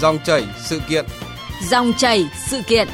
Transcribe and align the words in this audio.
Dòng 0.00 0.18
chảy 0.24 0.48
sự 0.56 0.80
kiện. 0.88 1.04
Dòng 1.62 1.92
chảy 1.96 2.30
sự 2.46 2.60
kiện. 2.66 2.88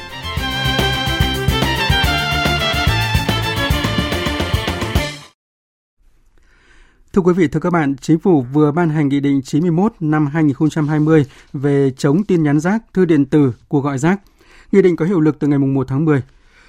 Thưa 7.13 7.21
quý 7.21 7.33
vị, 7.33 7.47
thưa 7.47 7.59
các 7.59 7.69
bạn, 7.69 7.95
Chính 8.01 8.19
phủ 8.19 8.41
vừa 8.53 8.71
ban 8.71 8.89
hành 8.89 9.07
Nghị 9.07 9.19
định 9.19 9.41
91 9.41 9.93
năm 9.99 10.27
2020 10.27 11.25
về 11.53 11.91
chống 11.97 12.23
tin 12.23 12.43
nhắn 12.43 12.59
rác, 12.59 12.83
thư 12.93 13.05
điện 13.05 13.25
tử, 13.25 13.53
cuộc 13.67 13.81
gọi 13.81 13.97
rác. 13.97 14.21
Nghị 14.71 14.81
định 14.81 14.95
có 14.95 15.05
hiệu 15.05 15.19
lực 15.19 15.39
từ 15.39 15.47
ngày 15.47 15.59
1 15.59 15.87
tháng 15.87 16.05
10. 16.05 16.21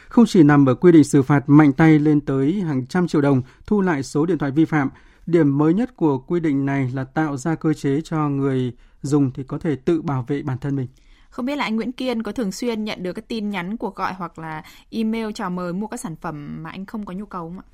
Không 0.08 0.26
chỉ 0.26 0.42
nằm 0.42 0.66
ở 0.66 0.74
quy 0.74 0.92
định 0.92 1.04
xử 1.04 1.22
phạt 1.22 1.48
mạnh 1.48 1.72
tay 1.72 1.98
lên 1.98 2.20
tới 2.20 2.52
hàng 2.52 2.86
trăm 2.86 3.08
triệu 3.08 3.20
đồng, 3.20 3.42
thu 3.66 3.80
lại 3.80 4.02
số 4.02 4.26
điện 4.26 4.38
thoại 4.38 4.52
vi 4.52 4.64
phạm, 4.64 4.90
điểm 5.26 5.58
mới 5.58 5.74
nhất 5.74 5.96
của 5.96 6.18
quy 6.18 6.40
định 6.40 6.66
này 6.66 6.90
là 6.94 7.04
tạo 7.04 7.36
ra 7.36 7.54
cơ 7.54 7.72
chế 7.72 8.00
cho 8.04 8.28
người 8.28 8.72
dùng 9.02 9.30
thì 9.32 9.42
có 9.42 9.58
thể 9.58 9.76
tự 9.76 10.02
bảo 10.02 10.24
vệ 10.28 10.42
bản 10.42 10.58
thân 10.58 10.76
mình. 10.76 10.88
Không 11.30 11.46
biết 11.46 11.56
là 11.56 11.64
anh 11.64 11.76
Nguyễn 11.76 11.92
Kiên 11.92 12.22
có 12.22 12.32
thường 12.32 12.52
xuyên 12.52 12.84
nhận 12.84 13.02
được 13.02 13.12
các 13.12 13.28
tin 13.28 13.50
nhắn 13.50 13.76
cuộc 13.76 13.96
gọi 13.96 14.12
hoặc 14.12 14.38
là 14.38 14.62
email 14.90 15.26
chào 15.34 15.50
mời 15.50 15.72
mua 15.72 15.86
các 15.86 16.00
sản 16.00 16.16
phẩm 16.16 16.62
mà 16.62 16.70
anh 16.70 16.86
không 16.86 17.06
có 17.06 17.12
nhu 17.12 17.26
cầu 17.26 17.48
không 17.48 17.58
ạ? 17.58 17.66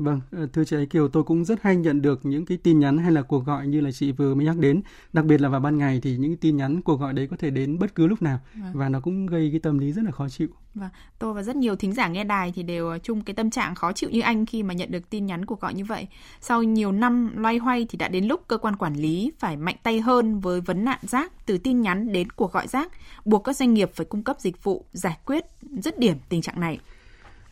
Vâng, 0.00 0.20
ờ, 0.32 0.46
thưa 0.52 0.64
chị 0.64 0.76
Ấy 0.76 0.86
Kiều, 0.86 1.08
tôi 1.08 1.22
cũng 1.22 1.44
rất 1.44 1.62
hay 1.62 1.76
nhận 1.76 2.02
được 2.02 2.20
những 2.22 2.46
cái 2.46 2.58
tin 2.62 2.78
nhắn 2.78 2.98
hay 2.98 3.12
là 3.12 3.22
cuộc 3.22 3.44
gọi 3.44 3.66
như 3.66 3.80
là 3.80 3.92
chị 3.92 4.12
vừa 4.12 4.34
mới 4.34 4.44
nhắc 4.44 4.56
đến. 4.58 4.82
Đặc 5.12 5.24
biệt 5.24 5.40
là 5.40 5.48
vào 5.48 5.60
ban 5.60 5.78
ngày 5.78 6.00
thì 6.02 6.16
những 6.16 6.36
tin 6.36 6.56
nhắn, 6.56 6.82
cuộc 6.82 7.00
gọi 7.00 7.12
đấy 7.12 7.28
có 7.30 7.36
thể 7.36 7.50
đến 7.50 7.78
bất 7.78 7.94
cứ 7.94 8.06
lúc 8.06 8.22
nào 8.22 8.38
vâng. 8.54 8.72
và 8.74 8.88
nó 8.88 9.00
cũng 9.00 9.26
gây 9.26 9.48
cái 9.50 9.60
tâm 9.60 9.78
lý 9.78 9.92
rất 9.92 10.04
là 10.04 10.10
khó 10.10 10.28
chịu. 10.28 10.48
Vâng, 10.74 10.88
tôi 11.18 11.34
và 11.34 11.42
rất 11.42 11.56
nhiều 11.56 11.76
thính 11.76 11.92
giả 11.92 12.08
nghe 12.08 12.24
đài 12.24 12.52
thì 12.52 12.62
đều 12.62 12.98
chung 12.98 13.20
cái 13.20 13.34
tâm 13.34 13.50
trạng 13.50 13.74
khó 13.74 13.92
chịu 13.92 14.10
như 14.10 14.20
anh 14.20 14.46
khi 14.46 14.62
mà 14.62 14.74
nhận 14.74 14.90
được 14.90 15.10
tin 15.10 15.26
nhắn 15.26 15.46
cuộc 15.46 15.60
gọi 15.60 15.74
như 15.74 15.84
vậy. 15.84 16.06
Sau 16.40 16.62
nhiều 16.62 16.92
năm 16.92 17.36
loay 17.36 17.58
hoay 17.58 17.86
thì 17.88 17.98
đã 17.98 18.08
đến 18.08 18.24
lúc 18.24 18.48
cơ 18.48 18.58
quan 18.58 18.76
quản 18.76 18.94
lý 18.94 19.32
phải 19.38 19.56
mạnh 19.56 19.76
tay 19.82 20.00
hơn 20.00 20.40
với 20.40 20.60
vấn 20.60 20.84
nạn 20.84 20.98
rác 21.02 21.46
từ 21.46 21.58
tin 21.58 21.80
nhắn 21.80 22.12
đến 22.12 22.30
cuộc 22.30 22.52
gọi 22.52 22.68
rác, 22.68 22.92
buộc 23.24 23.44
các 23.44 23.56
doanh 23.56 23.74
nghiệp 23.74 23.90
phải 23.94 24.06
cung 24.06 24.22
cấp 24.22 24.36
dịch 24.40 24.64
vụ 24.64 24.84
giải 24.92 25.18
quyết 25.26 25.44
dứt 25.82 25.98
điểm 25.98 26.16
tình 26.28 26.42
trạng 26.42 26.60
này. 26.60 26.78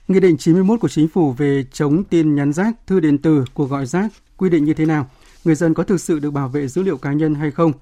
Nghị 0.08 0.20
định 0.20 0.36
91 0.36 0.80
của 0.80 0.88
Chính 0.88 1.08
phủ 1.08 1.32
về 1.32 1.64
chống 1.72 2.04
tin 2.04 2.34
nhắn 2.34 2.52
rác, 2.52 2.86
thư 2.86 3.00
điện 3.00 3.18
tử, 3.18 3.44
cuộc 3.54 3.70
gọi 3.70 3.86
rác 3.86 4.12
quy 4.36 4.50
định 4.50 4.64
như 4.64 4.74
thế 4.74 4.86
nào? 4.86 5.10
Người 5.44 5.54
dân 5.54 5.74
có 5.74 5.82
thực 5.82 6.00
sự 6.00 6.18
được 6.18 6.30
bảo 6.30 6.48
vệ 6.48 6.68
dữ 6.68 6.82
liệu 6.82 6.96
cá 6.96 7.12
nhân 7.12 7.34
hay 7.34 7.50
không? 7.50 7.72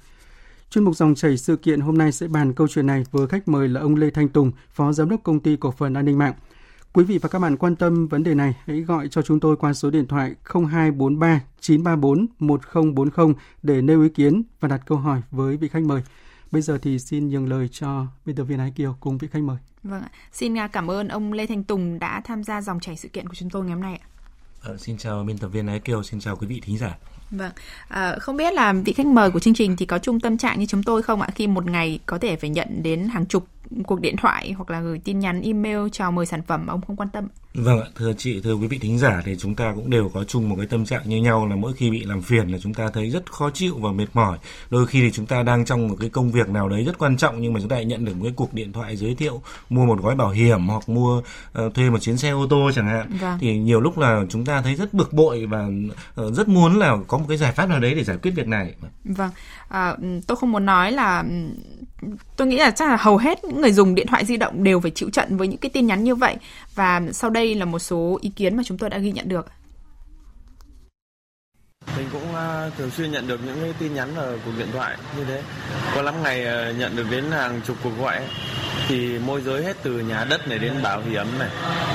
Chuyên 0.70 0.84
mục 0.84 0.96
dòng 0.96 1.14
chảy 1.14 1.36
sự 1.36 1.56
kiện 1.56 1.80
hôm 1.80 1.98
nay 1.98 2.12
sẽ 2.12 2.28
bàn 2.28 2.52
câu 2.52 2.68
chuyện 2.68 2.86
này 2.86 3.04
với 3.10 3.26
khách 3.26 3.48
mời 3.48 3.68
là 3.68 3.80
ông 3.80 3.94
Lê 3.94 4.10
Thanh 4.10 4.28
Tùng, 4.28 4.52
Phó 4.70 4.92
Giám 4.92 5.08
đốc 5.08 5.22
Công 5.22 5.40
ty 5.40 5.56
Cổ 5.56 5.70
phần 5.70 5.94
An 5.94 6.04
ninh 6.04 6.18
mạng. 6.18 6.34
Quý 6.92 7.04
vị 7.04 7.18
và 7.18 7.28
các 7.28 7.38
bạn 7.38 7.56
quan 7.56 7.76
tâm 7.76 8.08
vấn 8.08 8.22
đề 8.22 8.34
này, 8.34 8.56
hãy 8.66 8.80
gọi 8.80 9.08
cho 9.08 9.22
chúng 9.22 9.40
tôi 9.40 9.56
qua 9.56 9.74
số 9.74 9.90
điện 9.90 10.06
thoại 10.06 10.34
0243 10.44 11.42
934 11.60 12.26
1040 12.38 13.34
để 13.62 13.82
nêu 13.82 14.02
ý 14.02 14.08
kiến 14.08 14.42
và 14.60 14.68
đặt 14.68 14.80
câu 14.86 14.98
hỏi 14.98 15.22
với 15.30 15.56
vị 15.56 15.68
khách 15.68 15.82
mời. 15.82 16.02
Bây 16.50 16.62
giờ 16.62 16.78
thì 16.82 16.98
xin 16.98 17.28
nhường 17.28 17.48
lời 17.48 17.68
cho 17.72 18.06
biên 18.26 18.36
tập 18.36 18.44
viên 18.44 18.58
Ái 18.58 18.72
Kiều 18.76 18.96
cùng 19.00 19.18
vị 19.18 19.28
khách 19.32 19.42
mời. 19.42 19.56
Vâng 19.82 20.02
ạ. 20.02 20.10
Xin 20.32 20.58
à, 20.58 20.68
cảm 20.68 20.90
ơn 20.90 21.08
ông 21.08 21.32
Lê 21.32 21.46
Thanh 21.46 21.64
Tùng 21.64 21.98
đã 21.98 22.20
tham 22.20 22.44
gia 22.44 22.60
dòng 22.60 22.80
chảy 22.80 22.96
sự 22.96 23.08
kiện 23.08 23.28
của 23.28 23.34
chúng 23.34 23.50
tôi 23.50 23.64
ngày 23.64 23.72
hôm 23.72 23.82
nay 23.82 24.00
ạ. 24.02 24.06
Ờ, 24.62 24.76
xin 24.76 24.98
chào 24.98 25.24
biên 25.24 25.38
tập 25.38 25.48
viên 25.48 25.66
Ái 25.66 25.80
Kiều, 25.80 26.02
xin 26.02 26.20
chào 26.20 26.36
quý 26.36 26.46
vị 26.46 26.60
thính 26.64 26.78
giả. 26.78 26.98
Vâng, 27.30 27.52
à, 27.88 28.16
không 28.20 28.36
biết 28.36 28.54
là 28.54 28.72
vị 28.72 28.92
khách 28.92 29.06
mời 29.06 29.30
của 29.30 29.40
chương 29.40 29.54
trình 29.54 29.76
thì 29.76 29.86
có 29.86 29.98
chung 29.98 30.20
tâm 30.20 30.38
trạng 30.38 30.60
như 30.60 30.66
chúng 30.66 30.82
tôi 30.82 31.02
không 31.02 31.20
ạ? 31.20 31.28
Khi 31.34 31.46
một 31.46 31.66
ngày 31.66 31.98
có 32.06 32.18
thể 32.18 32.36
phải 32.36 32.50
nhận 32.50 32.82
đến 32.82 33.08
hàng 33.08 33.26
chục 33.26 33.46
cuộc 33.86 34.00
điện 34.00 34.16
thoại 34.16 34.52
hoặc 34.52 34.70
là 34.70 34.80
gửi 34.80 35.00
tin 35.04 35.18
nhắn 35.18 35.42
email 35.42 35.78
chào 35.92 36.12
mời 36.12 36.26
sản 36.26 36.42
phẩm 36.42 36.66
mà 36.66 36.72
ông 36.72 36.80
không 36.86 36.96
quan 36.96 37.08
tâm. 37.08 37.28
Vâng 37.54 37.80
ạ, 37.80 37.86
thưa 37.94 38.12
chị, 38.18 38.40
thưa 38.40 38.54
quý 38.54 38.66
vị 38.66 38.78
thính 38.78 38.98
giả 38.98 39.22
thì 39.24 39.36
chúng 39.38 39.54
ta 39.54 39.72
cũng 39.74 39.90
đều 39.90 40.10
có 40.14 40.24
chung 40.24 40.48
một 40.48 40.56
cái 40.58 40.66
tâm 40.66 40.84
trạng 40.84 41.08
như 41.08 41.16
nhau 41.16 41.46
là 41.46 41.56
mỗi 41.56 41.72
khi 41.72 41.90
bị 41.90 42.04
làm 42.04 42.22
phiền 42.22 42.48
là 42.48 42.58
chúng 42.58 42.74
ta 42.74 42.88
thấy 42.90 43.10
rất 43.10 43.32
khó 43.32 43.50
chịu 43.50 43.76
và 43.78 43.92
mệt 43.92 44.06
mỏi. 44.14 44.38
Đôi 44.70 44.86
khi 44.86 45.00
thì 45.00 45.10
chúng 45.10 45.26
ta 45.26 45.42
đang 45.42 45.64
trong 45.64 45.88
một 45.88 45.96
cái 46.00 46.08
công 46.08 46.30
việc 46.30 46.48
nào 46.48 46.68
đấy 46.68 46.84
rất 46.84 46.98
quan 46.98 47.16
trọng 47.16 47.42
nhưng 47.42 47.52
mà 47.52 47.60
chúng 47.60 47.68
ta 47.68 47.76
lại 47.76 47.84
nhận 47.84 48.04
được 48.04 48.16
một 48.16 48.22
cái 48.22 48.32
cuộc 48.36 48.54
điện 48.54 48.72
thoại 48.72 48.96
giới 48.96 49.14
thiệu 49.14 49.42
mua 49.68 49.86
một 49.86 50.02
gói 50.02 50.14
bảo 50.14 50.30
hiểm 50.30 50.66
hoặc 50.66 50.88
mua 50.88 51.18
uh, 51.18 51.74
thuê 51.74 51.90
một 51.90 51.98
chuyến 51.98 52.16
xe 52.16 52.30
ô 52.30 52.46
tô 52.50 52.70
chẳng 52.74 52.86
hạn. 52.86 53.10
Vâng. 53.20 53.38
Thì 53.40 53.58
nhiều 53.58 53.80
lúc 53.80 53.98
là 53.98 54.24
chúng 54.28 54.44
ta 54.44 54.62
thấy 54.62 54.74
rất 54.74 54.94
bực 54.94 55.12
bội 55.12 55.46
và 55.46 55.68
uh, 56.20 56.34
rất 56.34 56.48
muốn 56.48 56.78
là 56.78 56.96
có 57.08 57.18
một 57.18 57.24
cái 57.28 57.36
giải 57.36 57.52
pháp 57.52 57.68
nào 57.68 57.80
đấy 57.80 57.94
để 57.94 58.04
giải 58.04 58.16
quyết 58.22 58.30
việc 58.30 58.48
này. 58.48 58.74
Vâng, 59.04 59.30
à, 59.68 59.96
tôi 60.26 60.36
không 60.36 60.52
muốn 60.52 60.66
nói 60.66 60.92
là 60.92 61.24
tôi 62.36 62.46
nghĩ 62.46 62.56
là 62.56 62.70
chắc 62.70 62.88
là 62.88 62.96
hầu 62.96 63.16
hết 63.16 63.44
những 63.44 63.60
người 63.60 63.72
dùng 63.72 63.94
điện 63.94 64.06
thoại 64.06 64.24
di 64.24 64.36
động 64.36 64.64
đều 64.64 64.80
phải 64.80 64.90
chịu 64.90 65.10
trận 65.10 65.36
với 65.36 65.48
những 65.48 65.58
cái 65.58 65.70
tin 65.70 65.86
nhắn 65.86 66.04
như 66.04 66.14
vậy 66.14 66.36
và 66.74 67.02
sau 67.12 67.30
đây 67.30 67.54
là 67.54 67.64
một 67.64 67.78
số 67.78 68.18
ý 68.20 68.30
kiến 68.36 68.56
mà 68.56 68.62
chúng 68.66 68.78
tôi 68.78 68.90
đã 68.90 68.98
ghi 68.98 69.12
nhận 69.12 69.28
được. 69.28 69.46
Mình 71.96 72.06
cũng 72.12 72.34
à, 72.34 72.70
thường 72.78 72.90
xuyên 72.90 73.12
nhận 73.12 73.26
được 73.28 73.40
những 73.46 73.56
cái 73.60 73.74
tin 73.78 73.94
nhắn 73.94 74.14
ở 74.16 74.38
cuộc 74.44 74.52
điện 74.58 74.68
thoại 74.72 74.96
như 75.18 75.24
thế. 75.24 75.42
Có 75.94 76.02
lắm 76.02 76.14
ngày 76.22 76.46
à, 76.46 76.72
nhận 76.78 76.96
được 76.96 77.06
đến 77.10 77.24
hàng 77.30 77.60
chục 77.66 77.76
cuộc 77.82 77.90
gọi 78.00 78.16
ấy. 78.16 78.26
thì 78.88 79.18
môi 79.18 79.40
giới 79.40 79.62
hết 79.62 79.76
từ 79.82 79.92
nhà 79.92 80.24
đất 80.24 80.48
này 80.48 80.58
đến 80.58 80.72
bảo 80.82 81.00
hiểm 81.00 81.26
này, 81.38 81.48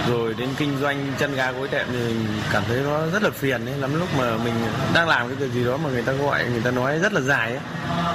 rồi 0.09 0.35
đến 0.37 0.49
kinh 0.57 0.77
doanh 0.81 1.13
chân 1.19 1.35
ga 1.35 1.51
gối 1.51 1.67
đệm 1.71 1.87
thì 1.91 1.97
mình 1.97 2.25
cảm 2.51 2.63
thấy 2.67 2.81
nó 2.83 3.07
rất 3.07 3.23
là 3.23 3.29
phiền 3.29 3.65
ấy. 3.65 3.77
Lắm 3.77 3.99
lúc 3.99 4.07
mà 4.17 4.37
mình 4.37 4.53
đang 4.93 5.07
làm 5.07 5.27
cái 5.27 5.35
việc 5.35 5.51
gì 5.53 5.65
đó 5.65 5.77
mà 5.77 5.89
người 5.89 6.03
ta 6.03 6.11
gọi, 6.13 6.45
người 6.49 6.61
ta 6.61 6.71
nói 6.71 6.99
rất 6.99 7.13
là 7.13 7.21
dài 7.21 7.49
ấy. 7.51 7.61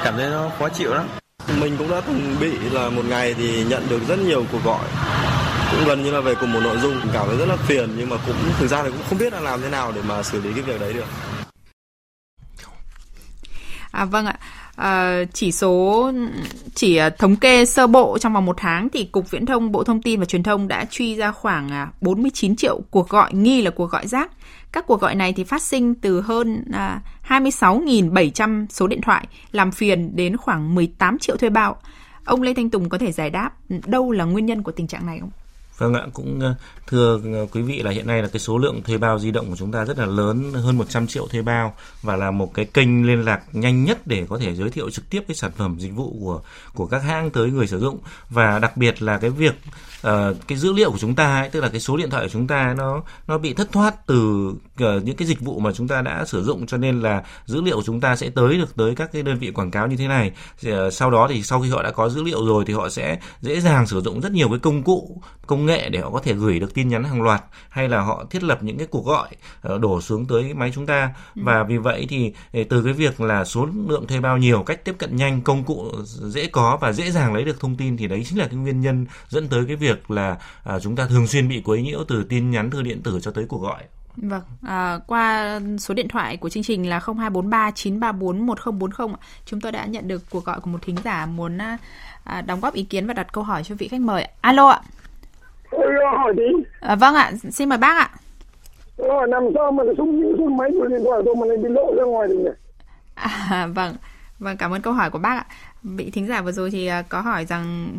Cảm 0.04 0.14
thấy 0.16 0.30
nó 0.30 0.50
khó 0.58 0.68
chịu 0.68 0.94
lắm. 0.94 1.06
Mình 1.54 1.76
cũng 1.78 1.90
đã 1.90 2.00
từng 2.00 2.36
bị 2.40 2.58
là 2.70 2.88
một 2.88 3.04
ngày 3.08 3.34
thì 3.34 3.64
nhận 3.64 3.86
được 3.88 4.00
rất 4.08 4.18
nhiều 4.18 4.44
cuộc 4.52 4.64
gọi 4.64 4.84
cũng 5.70 5.84
gần 5.86 6.02
như 6.02 6.10
là 6.10 6.20
về 6.20 6.34
cùng 6.40 6.52
một 6.52 6.60
nội 6.60 6.78
dung, 6.78 7.00
cảm 7.12 7.26
thấy 7.28 7.36
rất 7.36 7.46
là 7.46 7.56
phiền 7.56 7.94
nhưng 7.96 8.08
mà 8.08 8.16
cũng, 8.26 8.36
thực 8.58 8.66
ra 8.66 8.82
thì 8.82 8.90
cũng 8.90 9.02
không 9.08 9.18
biết 9.18 9.32
là 9.32 9.40
làm 9.40 9.62
thế 9.62 9.68
nào 9.68 9.92
để 9.92 10.00
mà 10.02 10.22
xử 10.22 10.40
lý 10.40 10.52
cái 10.52 10.62
việc 10.62 10.80
đấy 10.80 10.92
được. 10.92 11.06
À 13.90 14.04
vâng 14.04 14.26
ạ. 14.26 14.38
À, 14.76 15.24
chỉ 15.32 15.52
số 15.52 16.12
chỉ 16.74 16.96
ờ, 16.96 17.10
thống 17.10 17.36
kê 17.36 17.64
sơ 17.64 17.86
bộ 17.86 18.18
trong 18.18 18.32
vòng 18.32 18.44
một 18.44 18.56
tháng 18.56 18.88
thì 18.88 19.04
cục 19.04 19.30
viễn 19.30 19.46
thông 19.46 19.72
bộ 19.72 19.84
thông 19.84 20.02
tin 20.02 20.20
và 20.20 20.26
truyền 20.26 20.42
thông 20.42 20.68
đã 20.68 20.84
truy 20.90 21.14
ra 21.14 21.32
khoảng 21.32 21.68
à, 21.68 21.90
49 22.00 22.56
triệu 22.56 22.80
cuộc 22.90 23.08
gọi 23.08 23.34
nghi 23.34 23.62
là 23.62 23.70
cuộc 23.70 23.90
gọi 23.90 24.06
rác 24.06 24.30
các 24.76 24.86
cuộc 24.86 25.00
gọi 25.00 25.14
này 25.14 25.32
thì 25.32 25.44
phát 25.44 25.62
sinh 25.62 25.94
từ 25.94 26.20
hơn 26.20 26.64
à, 26.72 27.00
26.700 27.28 28.66
số 28.70 28.86
điện 28.86 29.00
thoại, 29.00 29.26
làm 29.52 29.72
phiền 29.72 30.16
đến 30.16 30.36
khoảng 30.36 30.74
18 30.74 31.18
triệu 31.18 31.36
thuê 31.36 31.50
bao. 31.50 31.76
Ông 32.24 32.42
Lê 32.42 32.54
Thanh 32.54 32.70
Tùng 32.70 32.88
có 32.88 32.98
thể 32.98 33.12
giải 33.12 33.30
đáp 33.30 33.50
ừ, 33.68 33.76
đâu 33.86 34.12
là 34.12 34.24
nguyên 34.24 34.46
nhân 34.46 34.62
của 34.62 34.72
tình 34.72 34.86
trạng 34.86 35.06
này 35.06 35.20
không? 35.20 35.30
Vâng 35.78 35.94
ạ, 35.94 36.06
cũng 36.12 36.40
ờ, 36.40 36.54
thưa 36.86 37.20
ờ, 37.34 37.46
quý 37.52 37.62
vị 37.62 37.82
là 37.82 37.90
hiện 37.90 38.06
nay 38.06 38.22
là 38.22 38.28
cái 38.28 38.40
số 38.40 38.58
lượng 38.58 38.82
thuê 38.82 38.98
bao 38.98 39.18
di 39.18 39.30
động 39.30 39.50
của 39.50 39.56
chúng 39.56 39.72
ta 39.72 39.84
rất 39.84 39.98
là 39.98 40.06
lớn, 40.06 40.52
hơn 40.52 40.78
100 40.78 41.06
triệu 41.06 41.26
thuê 41.26 41.42
bao 41.42 41.74
và 42.02 42.16
là 42.16 42.30
một 42.30 42.54
cái 42.54 42.64
kênh 42.64 43.06
liên 43.06 43.24
lạc 43.24 43.42
nhanh 43.52 43.84
nhất 43.84 44.06
để 44.06 44.26
có 44.28 44.38
thể 44.38 44.54
giới 44.54 44.70
thiệu 44.70 44.90
trực 44.90 45.10
tiếp 45.10 45.22
cái 45.28 45.34
sản 45.34 45.50
phẩm 45.56 45.76
dịch 45.78 45.94
vụ 45.94 46.16
của 46.20 46.40
của 46.74 46.86
các 46.86 47.02
hãng 47.02 47.30
tới 47.30 47.50
người 47.50 47.66
sử 47.66 47.80
dụng 47.80 47.98
và 48.30 48.58
đặc 48.58 48.76
biệt 48.76 49.02
là 49.02 49.18
cái 49.18 49.30
việc 49.30 49.54
uh, 50.06 50.12
cái 50.48 50.58
dữ 50.58 50.72
liệu 50.72 50.90
của 50.90 50.98
chúng 50.98 51.14
ta 51.14 51.40
ấy, 51.40 51.50
tức 51.50 51.60
là 51.60 51.68
cái 51.68 51.80
số 51.80 51.96
điện 51.96 52.10
thoại 52.10 52.24
của 52.24 52.32
chúng 52.32 52.46
ta 52.46 52.74
nó 52.78 53.02
nó 53.26 53.38
bị 53.38 53.54
thất 53.54 53.72
thoát 53.72 54.06
từ 54.06 54.48
uh, 54.48 55.04
những 55.04 55.16
cái 55.16 55.28
dịch 55.28 55.40
vụ 55.40 55.58
mà 55.58 55.72
chúng 55.72 55.88
ta 55.88 56.02
đã 56.02 56.24
sử 56.24 56.44
dụng 56.44 56.66
cho 56.66 56.76
nên 56.76 57.00
là 57.00 57.22
dữ 57.46 57.60
liệu 57.60 57.76
của 57.76 57.82
chúng 57.86 58.00
ta 58.00 58.16
sẽ 58.16 58.30
tới 58.30 58.56
được 58.56 58.76
tới 58.76 58.94
các 58.94 59.12
cái 59.12 59.22
đơn 59.22 59.38
vị 59.38 59.50
quảng 59.50 59.70
cáo 59.70 59.86
như 59.86 59.96
thế 59.96 60.08
này. 60.08 60.32
Uh, 60.68 60.92
sau 60.92 61.10
đó 61.10 61.26
thì 61.30 61.42
sau 61.42 61.60
khi 61.60 61.68
họ 61.68 61.82
đã 61.82 61.90
có 61.90 62.08
dữ 62.08 62.22
liệu 62.22 62.46
rồi 62.46 62.64
thì 62.66 62.74
họ 62.74 62.88
sẽ 62.88 63.18
dễ 63.40 63.60
dàng 63.60 63.86
sử 63.86 64.00
dụng 64.00 64.20
rất 64.20 64.32
nhiều 64.32 64.48
cái 64.48 64.58
công 64.58 64.82
cụ 64.82 65.22
công 65.46 65.65
nghệ 65.66 65.88
để 65.88 66.00
họ 66.00 66.10
có 66.10 66.20
thể 66.20 66.34
gửi 66.34 66.60
được 66.60 66.74
tin 66.74 66.88
nhắn 66.88 67.04
hàng 67.04 67.22
loạt 67.22 67.42
hay 67.68 67.88
là 67.88 68.00
họ 68.00 68.24
thiết 68.30 68.42
lập 68.42 68.62
những 68.62 68.78
cái 68.78 68.86
cuộc 68.86 69.06
gọi 69.06 69.28
uh, 69.74 69.80
đổ 69.80 70.00
xuống 70.00 70.26
tới 70.26 70.54
máy 70.54 70.72
chúng 70.74 70.86
ta 70.86 71.14
ừ. 71.34 71.42
và 71.44 71.62
vì 71.62 71.78
vậy 71.78 72.06
thì 72.08 72.32
ờ, 72.52 72.60
từ 72.68 72.82
cái 72.82 72.92
việc 72.92 73.20
là 73.20 73.44
số 73.44 73.68
lượng 73.88 74.06
thuê 74.06 74.20
bao 74.20 74.38
nhiều 74.38 74.62
cách 74.62 74.84
tiếp 74.84 74.94
cận 74.98 75.16
nhanh 75.16 75.42
công 75.42 75.64
cụ 75.64 75.92
dễ 76.04 76.46
có 76.46 76.78
và 76.80 76.92
dễ 76.92 77.10
dàng 77.10 77.34
lấy 77.34 77.44
được 77.44 77.60
thông 77.60 77.76
tin 77.76 77.96
thì 77.96 78.06
đấy 78.06 78.22
chính 78.26 78.38
là 78.38 78.46
cái 78.46 78.56
nguyên 78.56 78.80
nhân 78.80 79.06
dẫn 79.28 79.48
tới 79.48 79.64
cái 79.66 79.76
việc 79.76 80.10
là 80.10 80.38
uh, 80.74 80.82
chúng 80.82 80.96
ta 80.96 81.06
thường 81.06 81.26
xuyên 81.26 81.48
bị 81.48 81.62
quấy 81.64 81.82
nhiễu 81.82 82.04
từ 82.08 82.24
tin 82.24 82.50
nhắn 82.50 82.70
thư 82.70 82.82
điện 82.82 83.02
tử 83.02 83.20
cho 83.22 83.30
tới 83.30 83.46
cuộc 83.48 83.62
gọi 83.62 83.82
Vâng, 84.16 84.42
à, 84.62 84.98
qua 85.06 85.60
số 85.78 85.94
điện 85.94 86.08
thoại 86.08 86.36
của 86.36 86.48
chương 86.48 86.62
trình 86.62 86.88
là 86.88 87.00
0243 87.00 87.70
934 87.70 88.46
1040 88.46 89.08
chúng 89.46 89.60
tôi 89.60 89.72
đã 89.72 89.86
nhận 89.86 90.08
được 90.08 90.22
cuộc 90.30 90.44
gọi 90.44 90.60
của 90.60 90.70
một 90.70 90.78
thính 90.82 90.96
giả 91.04 91.26
muốn 91.26 91.58
à, 92.24 92.40
đóng 92.40 92.60
góp 92.60 92.74
ý 92.74 92.82
kiến 92.82 93.06
và 93.06 93.14
đặt 93.14 93.32
câu 93.32 93.44
hỏi 93.44 93.64
cho 93.64 93.74
vị 93.74 93.88
khách 93.88 94.00
mời. 94.00 94.28
Alo 94.40 94.68
ạ. 94.68 94.80
Alo, 95.70 96.10
hỏi 96.10 96.34
tí. 96.36 96.64
À, 96.80 96.94
vâng 96.94 97.14
ạ, 97.14 97.32
xin 97.52 97.68
mời 97.68 97.78
bác 97.78 97.96
ạ. 97.96 98.10
Rồi, 98.96 99.28
làm 99.28 99.42
sao 99.54 99.72
mà 99.72 99.84
súng 99.96 100.34
súng 100.38 100.56
máy 100.56 100.70
của 100.78 100.86
điện 100.86 101.00
thoại 101.04 101.22
tôi 101.24 101.34
mà 101.36 101.46
lại 101.46 101.56
bị 101.56 101.68
lộ 101.68 101.94
ra 101.96 102.04
ngoài 102.04 102.28
được 102.28 102.38
nhỉ? 102.38 102.50
À, 103.14 103.68
vâng, 103.74 103.94
vâng 104.38 104.56
cảm 104.56 104.70
ơn 104.70 104.82
câu 104.82 104.92
hỏi 104.92 105.10
của 105.10 105.18
bác 105.18 105.36
ạ. 105.36 105.46
Vị 105.82 106.10
thính 106.10 106.26
giả 106.26 106.42
vừa 106.42 106.52
rồi 106.52 106.70
thì 106.70 106.86
à, 106.86 107.02
có 107.02 107.20
hỏi 107.20 107.44
rằng 107.44 107.90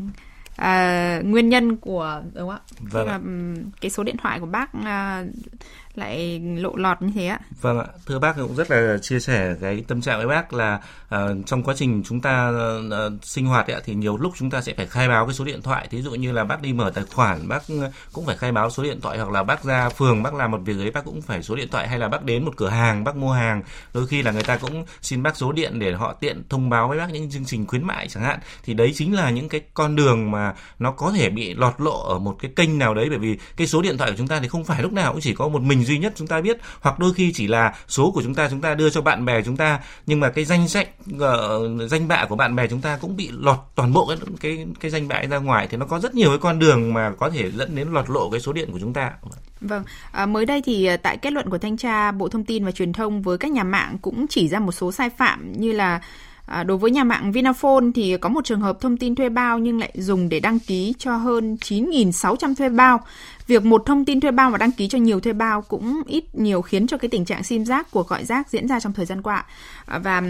à, 0.56 1.22
nguyên 1.24 1.50
nhân 1.50 1.78
của 1.78 2.22
đúng 2.34 2.50
không 2.50 2.50
ạ? 2.50 2.60
Vâng 2.92 3.56
cái 3.82 3.92
số 3.92 4.04
điện 4.04 4.18
thoại 4.18 4.40
của 4.40 4.46
bác 4.46 4.70
à, 4.86 5.24
lại 5.98 6.40
lộ 6.40 6.76
lọt 6.76 7.02
như 7.02 7.12
thế 7.16 7.28
ạ. 7.28 7.40
Vâng 7.62 7.80
ạ, 7.80 7.86
thưa 8.06 8.20
bác 8.20 8.36
cũng 8.36 8.56
rất 8.56 8.72
là 8.72 8.98
chia 9.02 9.20
sẻ 9.20 9.56
cái 9.62 9.84
tâm 9.88 10.02
trạng 10.02 10.18
với 10.18 10.28
bác 10.28 10.54
là 10.54 10.80
uh, 11.16 11.20
trong 11.46 11.64
quá 11.64 11.74
trình 11.78 12.04
chúng 12.06 12.22
ta 12.22 12.50
uh, 12.50 13.14
sinh 13.24 13.46
hoạt 13.46 13.68
ấy, 13.68 13.82
thì 13.86 13.96
nhiều 13.96 14.18
lúc 14.18 14.34
chúng 14.38 14.50
ta 14.50 14.62
sẽ 14.62 14.74
phải 14.78 14.88
khai 14.88 15.08
báo 15.08 15.26
cái 15.26 15.34
số 15.34 15.46
điện 15.46 15.62
thoại. 15.62 15.88
Thí 15.92 16.02
dụ 16.02 16.12
như 16.12 16.32
là 16.32 16.44
bác 16.44 16.62
đi 16.62 16.74
mở 16.74 16.92
tài 16.96 17.04
khoản, 17.04 17.48
bác 17.48 17.64
ờ, 17.68 17.92
cũng 18.14 18.26
phải 18.26 18.38
khai 18.38 18.52
báo 18.52 18.70
số 18.70 18.84
điện 18.84 19.02
thoại 19.02 19.18
hoặc 19.18 19.32
là 19.32 19.44
bác 19.44 19.64
ra 19.64 19.90
phường 19.90 20.24
bác 20.24 20.34
làm 20.34 20.52
một 20.52 20.62
việc 20.66 20.78
ấy 20.78 20.92
bác 20.92 21.06
cũng 21.06 21.22
phải 21.22 21.44
số 21.44 21.56
điện 21.56 21.68
thoại 21.72 21.88
hay 21.88 22.00
là 22.00 22.08
bác 22.08 22.24
đến 22.24 22.46
một 22.46 22.54
cửa 22.58 22.70
hàng 22.70 23.04
bác 23.04 23.16
mua 23.16 23.32
hàng, 23.32 23.62
đôi 23.94 24.08
khi 24.08 24.22
là 24.22 24.32
người 24.32 24.44
ta 24.44 24.58
cũng 24.58 24.86
xin 25.02 25.24
bác 25.24 25.38
số 25.38 25.52
điện 25.52 25.80
để 25.80 25.94
họ 25.94 26.14
tiện 26.14 26.44
thông 26.50 26.70
báo 26.70 26.88
với 26.88 26.98
bác 26.98 27.12
những 27.12 27.32
chương 27.32 27.46
trình 27.46 27.68
khuyến 27.68 27.84
mại 27.84 28.08
chẳng 28.08 28.24
hạn. 28.24 28.40
Thì 28.64 28.74
đấy 28.74 28.92
chính 28.96 29.16
là 29.16 29.30
những 29.30 29.50
cái 29.50 29.62
con 29.74 29.96
đường 29.96 30.32
mà 30.32 30.54
nó 30.80 30.92
có 30.92 31.12
thể 31.12 31.30
bị 31.30 31.54
lọt 31.54 31.82
lộ 31.82 32.04
ở 32.04 32.20
một 32.20 32.36
cái 32.42 32.52
kênh 32.56 32.78
nào 32.78 32.94
đấy 32.94 33.08
bởi 33.10 33.20
vì 33.20 33.38
cái 33.58 33.68
số 33.68 33.82
điện 33.82 33.98
thoại 33.98 34.12
của 34.12 34.18
chúng 34.18 34.28
ta 34.28 34.40
thì 34.40 34.48
không 34.48 34.64
phải 34.64 34.82
lúc 34.82 34.94
nào 34.94 35.12
cũng 35.12 35.22
chỉ 35.22 35.34
có 35.34 35.48
một 35.48 35.62
mình 35.62 35.86
duy 35.88 35.98
nhất 35.98 36.14
chúng 36.16 36.28
ta 36.28 36.42
biết 36.42 36.58
hoặc 36.82 37.00
đôi 37.00 37.14
khi 37.14 37.32
chỉ 37.36 37.48
là 37.48 37.76
số 37.88 38.12
của 38.12 38.22
chúng 38.24 38.36
ta 38.36 38.48
chúng 38.50 38.62
ta 38.62 38.76
đưa 38.76 38.90
cho 38.90 39.02
bạn 39.02 39.26
bè 39.26 39.42
chúng 39.42 39.58
ta 39.58 39.80
nhưng 40.06 40.20
mà 40.20 40.30
cái 40.30 40.46
danh 40.46 40.68
sách 40.68 40.90
uh, 41.16 41.90
danh 41.90 42.08
bạ 42.08 42.26
của 42.30 42.36
bạn 42.36 42.56
bè 42.56 42.68
chúng 42.68 42.82
ta 42.82 42.98
cũng 43.02 43.16
bị 43.16 43.30
lọt 43.34 43.58
toàn 43.76 43.94
bộ 43.94 44.06
cái 44.08 44.18
cái 44.42 44.66
cái 44.80 44.92
danh 44.92 45.08
bạ 45.08 45.22
ra 45.30 45.38
ngoài 45.38 45.68
thì 45.72 45.78
nó 45.78 45.86
có 45.86 46.00
rất 46.00 46.16
nhiều 46.16 46.30
cái 46.30 46.38
con 46.38 46.60
đường 46.60 46.94
mà 46.94 47.12
có 47.20 47.30
thể 47.30 47.52
dẫn 47.52 47.76
đến 47.76 47.88
lọt 47.92 48.10
lộ 48.10 48.30
cái 48.30 48.40
số 48.40 48.54
điện 48.54 48.72
của 48.72 48.80
chúng 48.80 48.94
ta. 48.94 49.12
Vâng, 49.62 49.84
à, 50.12 50.26
mới 50.26 50.46
đây 50.46 50.62
thì 50.66 50.86
ờ, 50.86 50.98
tại 50.98 51.18
kết 51.18 51.34
luận 51.34 51.50
của 51.50 51.58
thanh 51.58 51.78
tra 51.78 52.12
Bộ 52.12 52.30
Thông 52.30 52.44
tin 52.44 52.66
và 52.66 52.72
Truyền 52.72 52.94
thông 52.94 53.22
với 53.22 53.38
các 53.38 53.52
nhà 53.52 53.64
mạng 53.64 53.98
cũng 54.02 54.26
chỉ 54.30 54.48
ra 54.48 54.60
một 54.60 54.72
số 54.72 54.92
sai 54.92 55.10
phạm 55.10 55.54
như 55.54 55.72
là 55.72 56.02
À, 56.48 56.64
đối 56.64 56.78
với 56.78 56.92
nhà 56.92 57.04
mạng 57.04 57.32
Vinaphone 57.32 57.86
thì 57.96 58.18
có 58.18 58.30
một 58.30 58.46
trường 58.46 58.62
hợp 58.62 58.78
thông 58.82 58.98
tin 58.98 59.16
thuê 59.16 59.30
bao 59.30 59.60
nhưng 59.60 59.80
lại 59.80 59.92
dùng 59.94 60.30
để 60.30 60.40
đăng 60.40 60.60
ký 60.60 60.94
cho 60.98 61.18
hơn 61.18 61.58
9.600 61.62 62.56
thuê 62.56 62.70
bao. 62.70 63.00
Việc 63.48 63.66
một 63.66 63.84
thông 63.86 64.06
tin 64.06 64.20
thuê 64.20 64.32
bao 64.32 64.52
và 64.52 64.58
đăng 64.58 64.72
ký 64.72 64.88
cho 64.88 64.98
nhiều 64.98 65.20
thuê 65.20 65.34
bao 65.34 65.62
cũng 65.62 66.02
ít 66.08 66.36
nhiều 66.36 66.62
khiến 66.62 66.88
cho 66.88 66.98
cái 66.98 67.10
tình 67.10 67.26
trạng 67.26 67.44
sim 67.44 67.66
giác 67.66 67.92
của 67.92 68.04
gọi 68.04 68.26
rác 68.26 68.50
diễn 68.50 68.68
ra 68.68 68.80
trong 68.80 68.94
thời 68.94 69.06
gian 69.06 69.22
qua. 69.22 69.46
À, 69.86 70.00
và 70.00 70.24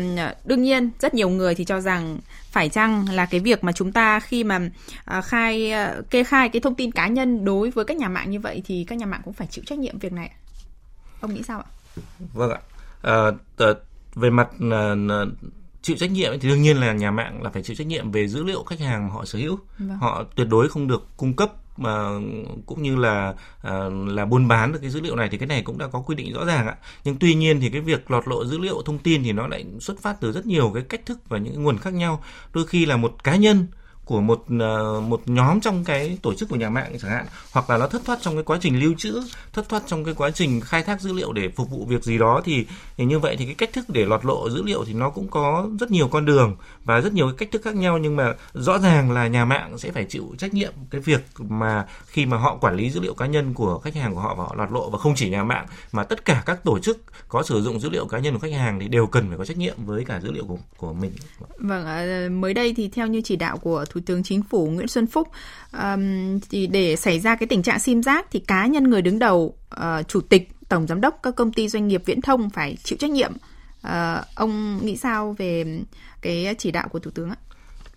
đương 0.46 0.64
nhiên 0.64 0.90
rất 1.00 1.14
nhiều 1.14 1.30
người 1.30 1.56
thì 1.56 1.66
cho 1.66 1.82
rằng 1.82 2.18
phải 2.52 2.70
chăng 2.70 3.10
là 3.10 3.26
cái 3.26 3.40
việc 3.40 3.64
mà 3.64 3.72
chúng 3.72 3.92
ta 3.92 4.20
khi 4.20 4.44
mà 4.44 4.60
à, 5.06 5.22
khai 5.22 5.72
à, 5.72 5.96
kê 6.10 6.24
khai 6.24 6.50
cái 6.50 6.60
thông 6.60 6.76
tin 6.76 6.92
cá 6.92 7.08
nhân 7.08 7.46
đối 7.46 7.70
với 7.70 7.86
các 7.86 7.98
nhà 7.98 8.10
mạng 8.10 8.32
như 8.32 8.40
vậy 8.40 8.62
thì 8.66 8.86
các 8.88 8.96
nhà 8.96 9.06
mạng 9.06 9.22
cũng 9.26 9.34
phải 9.34 9.48
chịu 9.48 9.64
trách 9.68 9.80
nhiệm 9.80 10.00
việc 10.00 10.14
này. 10.14 10.32
Ông 11.22 11.34
nghĩ 11.34 11.42
sao 11.44 11.60
ạ? 11.60 11.68
Vâng 12.34 12.52
ạ. 12.52 12.60
À, 13.02 13.32
về 14.16 14.30
mặt 14.30 14.50
à, 14.72 14.96
chịu 15.88 15.98
trách 15.98 16.12
nhiệm 16.12 16.40
thì 16.40 16.50
đương 16.50 16.62
nhiên 16.62 16.80
là 16.80 16.94
nhà 16.94 17.12
mạng 17.12 17.44
là 17.44 17.50
phải 17.50 17.64
chịu 17.64 17.76
trách 17.76 17.88
nhiệm 17.88 18.12
về 18.12 18.28
dữ 18.28 18.44
liệu 18.44 18.64
khách 18.64 18.80
hàng 18.80 19.08
mà 19.08 19.14
họ 19.14 19.26
sở 19.26 19.40
hữu. 19.40 19.60
Vâng. 19.80 19.98
họ 19.98 20.24
tuyệt 20.36 20.48
đối 20.50 20.70
không 20.70 20.88
được 20.88 21.08
cung 21.18 21.34
cấp 21.34 21.52
mà 21.78 22.10
cũng 22.66 22.82
như 22.82 22.96
là 22.96 23.34
à, 23.62 23.74
là 24.08 24.26
buôn 24.26 24.48
bán 24.48 24.72
được 24.72 24.80
cái 24.82 24.90
dữ 24.90 25.02
liệu 25.02 25.16
này 25.16 25.30
thì 25.32 25.38
cái 25.38 25.48
này 25.48 25.62
cũng 25.62 25.78
đã 25.78 25.88
có 25.88 26.00
quy 26.00 26.16
định 26.16 26.34
rõ 26.34 26.46
ràng 26.46 26.68
ạ. 26.68 26.76
Nhưng 27.04 27.16
tuy 27.20 27.36
nhiên 27.36 27.60
thì 27.60 27.70
cái 27.70 27.82
việc 27.82 28.12
lọt 28.12 28.28
lộ 28.28 28.46
dữ 28.46 28.58
liệu 28.58 28.82
thông 28.86 29.00
tin 29.00 29.24
thì 29.24 29.32
nó 29.32 29.48
lại 29.48 29.66
xuất 29.80 30.00
phát 30.00 30.22
từ 30.22 30.32
rất 30.32 30.46
nhiều 30.46 30.72
cái 30.74 30.84
cách 30.84 31.06
thức 31.06 31.20
và 31.30 31.38
những 31.38 31.64
nguồn 31.64 31.78
khác 31.78 31.94
nhau. 31.94 32.24
Đôi 32.54 32.68
khi 32.68 32.86
là 32.86 32.98
một 32.98 33.24
cá 33.24 33.36
nhân 33.36 33.68
của 34.08 34.22
một 34.22 34.44
ờ, 34.60 35.02
một 35.02 35.22
nhóm 35.26 35.60
trong 35.60 35.84
cái 35.84 36.18
tổ 36.22 36.34
chức 36.34 36.50
của 36.50 36.56
nhà 36.56 36.70
mạng 36.70 36.96
chẳng 37.02 37.12
hạn 37.12 37.26
hoặc 37.52 37.70
là 37.70 37.78
nó 37.78 37.88
thất 37.88 38.02
thoát 38.06 38.20
trong 38.22 38.36
cái 38.36 38.44
quá 38.44 38.58
trình 38.62 38.80
lưu 38.80 38.94
trữ 38.98 39.22
thất 39.54 39.70
thoát 39.70 39.84
trong 39.88 40.04
cái 40.04 40.14
quá 40.14 40.32
trình 40.32 40.62
khai 40.62 40.84
thác 40.84 41.02
dữ 41.02 41.14
liệu 41.14 41.34
để 41.34 41.50
phục 41.56 41.70
vụ 41.70 41.86
việc 41.86 42.04
gì 42.04 42.18
đó 42.18 42.42
thì, 42.46 42.66
thì 42.98 43.06
như 43.06 43.20
vậy 43.20 43.36
thì 43.40 43.46
cái 43.46 43.56
cách 43.56 43.70
thức 43.74 43.86
để 43.90 44.06
lọt 44.06 44.26
lộ 44.26 44.50
dữ 44.50 44.64
liệu 44.64 44.86
thì 44.86 44.94
nó 44.94 45.10
cũng 45.10 45.28
có 45.28 45.70
rất 45.80 45.92
nhiều 45.92 46.08
con 46.08 46.26
đường 46.26 46.56
và 46.84 47.02
rất 47.02 47.14
nhiều 47.14 47.28
cái 47.28 47.36
cách 47.38 47.50
thức 47.52 47.62
khác 47.64 47.76
nhau 47.76 47.98
nhưng 47.98 48.16
mà 48.16 48.34
rõ 48.54 48.80
ràng 48.80 49.12
là 49.12 49.28
nhà 49.28 49.46
mạng 49.46 49.78
sẽ 49.78 49.92
phải 49.92 50.06
chịu 50.06 50.36
trách 50.38 50.54
nhiệm 50.54 50.74
cái 50.90 51.02
việc 51.02 51.22
mà 51.38 51.86
khi 52.06 52.26
mà 52.26 52.38
họ 52.38 52.58
quản 52.62 52.76
lý 52.76 52.90
dữ 52.90 53.00
liệu 53.00 53.14
cá 53.14 53.26
nhân 53.26 53.54
của 53.54 53.80
khách 53.80 53.96
hàng 53.96 54.14
của 54.14 54.20
họ 54.20 54.36
và 54.36 54.44
họ 54.44 54.56
lọt 54.58 54.72
lộ 54.72 54.90
và 54.90 54.98
không 54.98 55.16
chỉ 55.16 55.30
nhà 55.30 55.44
mạng 55.44 55.66
mà 55.92 56.04
tất 56.04 56.26
cả 56.26 56.44
các 56.46 56.64
tổ 56.64 56.80
chức 56.80 57.02
có 57.28 57.44
sử 57.44 57.62
dụng 57.62 57.80
dữ 57.80 57.90
liệu 57.90 58.06
cá 58.06 58.20
nhân 58.20 58.34
của 58.34 58.40
khách 58.40 58.54
hàng 58.54 58.80
thì 58.80 58.88
đều 58.88 59.08
cần 59.08 59.28
phải 59.28 59.38
có 59.38 59.46
trách 59.46 59.58
nhiệm 59.58 59.76
với 59.86 60.06
cả 60.06 60.20
dữ 60.20 60.32
liệu 60.32 60.46
của 60.46 60.58
của 60.78 60.94
mình. 60.94 61.12
Vâng, 61.58 61.86
ờ, 61.86 62.30
mới 62.30 62.54
đây 62.54 62.74
thì 62.78 62.88
theo 62.88 63.08
như 63.08 63.22
chỉ 63.22 63.36
đạo 63.36 63.58
của 63.58 63.86
Thủ 63.90 63.97
thủ 63.98 64.04
tướng 64.06 64.24
Chính 64.24 64.44
phủ 64.44 64.68
Nguyễn 64.68 64.88
Xuân 64.88 65.08
Phúc 65.08 65.28
um, 65.74 66.40
thì 66.50 66.68
để 66.68 66.96
xảy 66.96 67.20
ra 67.20 67.36
cái 67.36 67.48
tình 67.48 67.64
trạng 67.64 67.80
sim 67.80 68.04
giác 68.04 68.28
thì 68.32 68.40
cá 68.40 68.66
nhân 68.66 68.90
người 68.90 69.02
đứng 69.02 69.20
đầu 69.20 69.56
uh, 69.76 70.08
chủ 70.08 70.22
tịch 70.22 70.50
tổng 70.70 70.88
giám 70.88 71.02
đốc 71.02 71.20
các 71.24 71.36
công 71.36 71.52
ty 71.52 71.70
doanh 71.70 71.88
nghiệp 71.88 72.04
viễn 72.06 72.22
thông 72.22 72.50
phải 72.50 72.78
chịu 72.84 72.98
trách 72.98 73.10
nhiệm. 73.10 73.32
Uh, 73.88 73.92
ông 74.36 74.86
nghĩ 74.86 74.98
sao 74.98 75.36
về 75.38 75.80
cái 76.22 76.56
chỉ 76.58 76.72
đạo 76.72 76.88
của 76.88 77.00
thủ 77.00 77.12
tướng 77.12 77.30
ạ? 77.30 77.36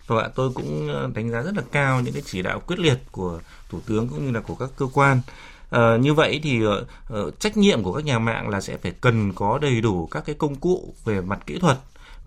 Vâng 0.07 0.19
ạ, 0.19 0.29
tôi 0.35 0.51
cũng 0.55 0.87
ờ, 0.93 1.09
đánh 1.15 1.29
giá 1.31 1.41
rất 1.41 1.55
là 1.55 1.63
cao 1.71 2.01
những 2.01 2.13
cái 2.13 2.23
chỉ 2.25 2.41
đạo 2.41 2.59
quyết 2.67 2.79
liệt 2.79 2.99
của 3.11 3.39
thủ 3.69 3.79
tướng 3.85 4.09
cũng 4.09 4.25
như 4.25 4.31
là 4.31 4.39
của 4.39 4.55
các 4.55 4.69
cơ 4.77 4.85
quan. 4.93 5.21
À, 5.69 5.97
như 5.97 6.13
vậy 6.13 6.39
thì 6.43 6.59
uh, 6.67 7.39
trách 7.39 7.57
nhiệm 7.57 7.83
của 7.83 7.93
các 7.93 8.05
nhà 8.05 8.19
mạng 8.19 8.49
là 8.49 8.61
sẽ 8.61 8.77
phải 8.77 8.91
cần 9.01 9.33
có 9.33 9.59
đầy 9.61 9.81
đủ 9.81 10.07
các 10.11 10.23
cái 10.25 10.35
công 10.35 10.55
cụ 10.55 10.93
về 11.05 11.21
mặt 11.21 11.39
kỹ 11.45 11.59
thuật 11.59 11.77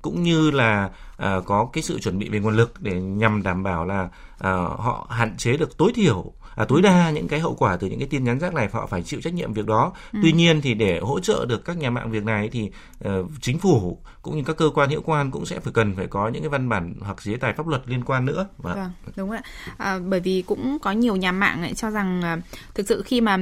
cũng 0.04 0.22
như 0.22 0.50
là 0.50 0.90
à, 1.16 1.36
có 1.46 1.68
cái 1.72 1.82
sự 1.82 1.98
chuẩn 2.00 2.18
bị 2.18 2.28
về 2.28 2.40
nguồn 2.40 2.56
lực 2.56 2.74
để 2.80 3.00
nhằm 3.00 3.42
đảm 3.42 3.62
bảo 3.62 3.84
là 3.84 4.08
à, 4.38 4.50
họ 4.78 5.06
hạn 5.10 5.36
chế 5.36 5.56
được 5.56 5.78
tối 5.78 5.92
thiểu 5.94 6.32
à, 6.56 6.64
tối 6.68 6.82
đa 6.82 7.10
những 7.10 7.28
cái 7.28 7.40
hậu 7.40 7.54
quả 7.54 7.76
từ 7.76 7.86
những 7.86 7.98
cái 7.98 8.08
tin 8.08 8.24
nhắn 8.24 8.38
rác 8.38 8.54
này 8.54 8.68
họ 8.72 8.86
phải 8.86 9.02
chịu 9.02 9.20
trách 9.20 9.34
nhiệm 9.34 9.52
việc 9.52 9.66
đó. 9.66 9.92
Ừ. 10.12 10.18
Tuy 10.22 10.32
nhiên 10.32 10.60
thì 10.60 10.74
để 10.74 11.00
hỗ 11.02 11.20
trợ 11.20 11.46
được 11.48 11.64
các 11.64 11.76
nhà 11.76 11.90
mạng 11.90 12.10
việc 12.10 12.24
này 12.24 12.48
thì 12.52 12.70
uh, 13.08 13.30
chính 13.40 13.58
phủ 13.58 13.98
cũng 14.22 14.36
như 14.36 14.42
các 14.46 14.56
cơ 14.56 14.70
quan 14.74 14.90
hữu 14.90 15.00
quan 15.04 15.30
cũng 15.30 15.46
sẽ 15.46 15.60
phải 15.60 15.72
cần 15.72 15.96
phải 15.96 16.06
có 16.06 16.28
những 16.28 16.42
cái 16.42 16.48
văn 16.48 16.68
bản 16.68 16.94
hoặc 17.00 17.22
chế 17.22 17.36
tài 17.36 17.52
pháp 17.52 17.68
luật 17.68 17.82
liên 17.86 18.04
quan 18.04 18.24
nữa. 18.24 18.46
Vâng, 18.58 18.74
vâng 18.74 18.90
đúng 19.16 19.30
ạ. 19.30 19.42
À, 19.76 19.98
bởi 19.98 20.20
vì 20.20 20.42
cũng 20.42 20.78
có 20.82 20.90
nhiều 20.90 21.16
nhà 21.16 21.32
mạng 21.32 21.62
lại 21.62 21.74
cho 21.74 21.90
rằng 21.90 22.22
uh, 22.38 22.44
thực 22.74 22.88
sự 22.88 23.02
khi 23.06 23.20
mà 23.20 23.38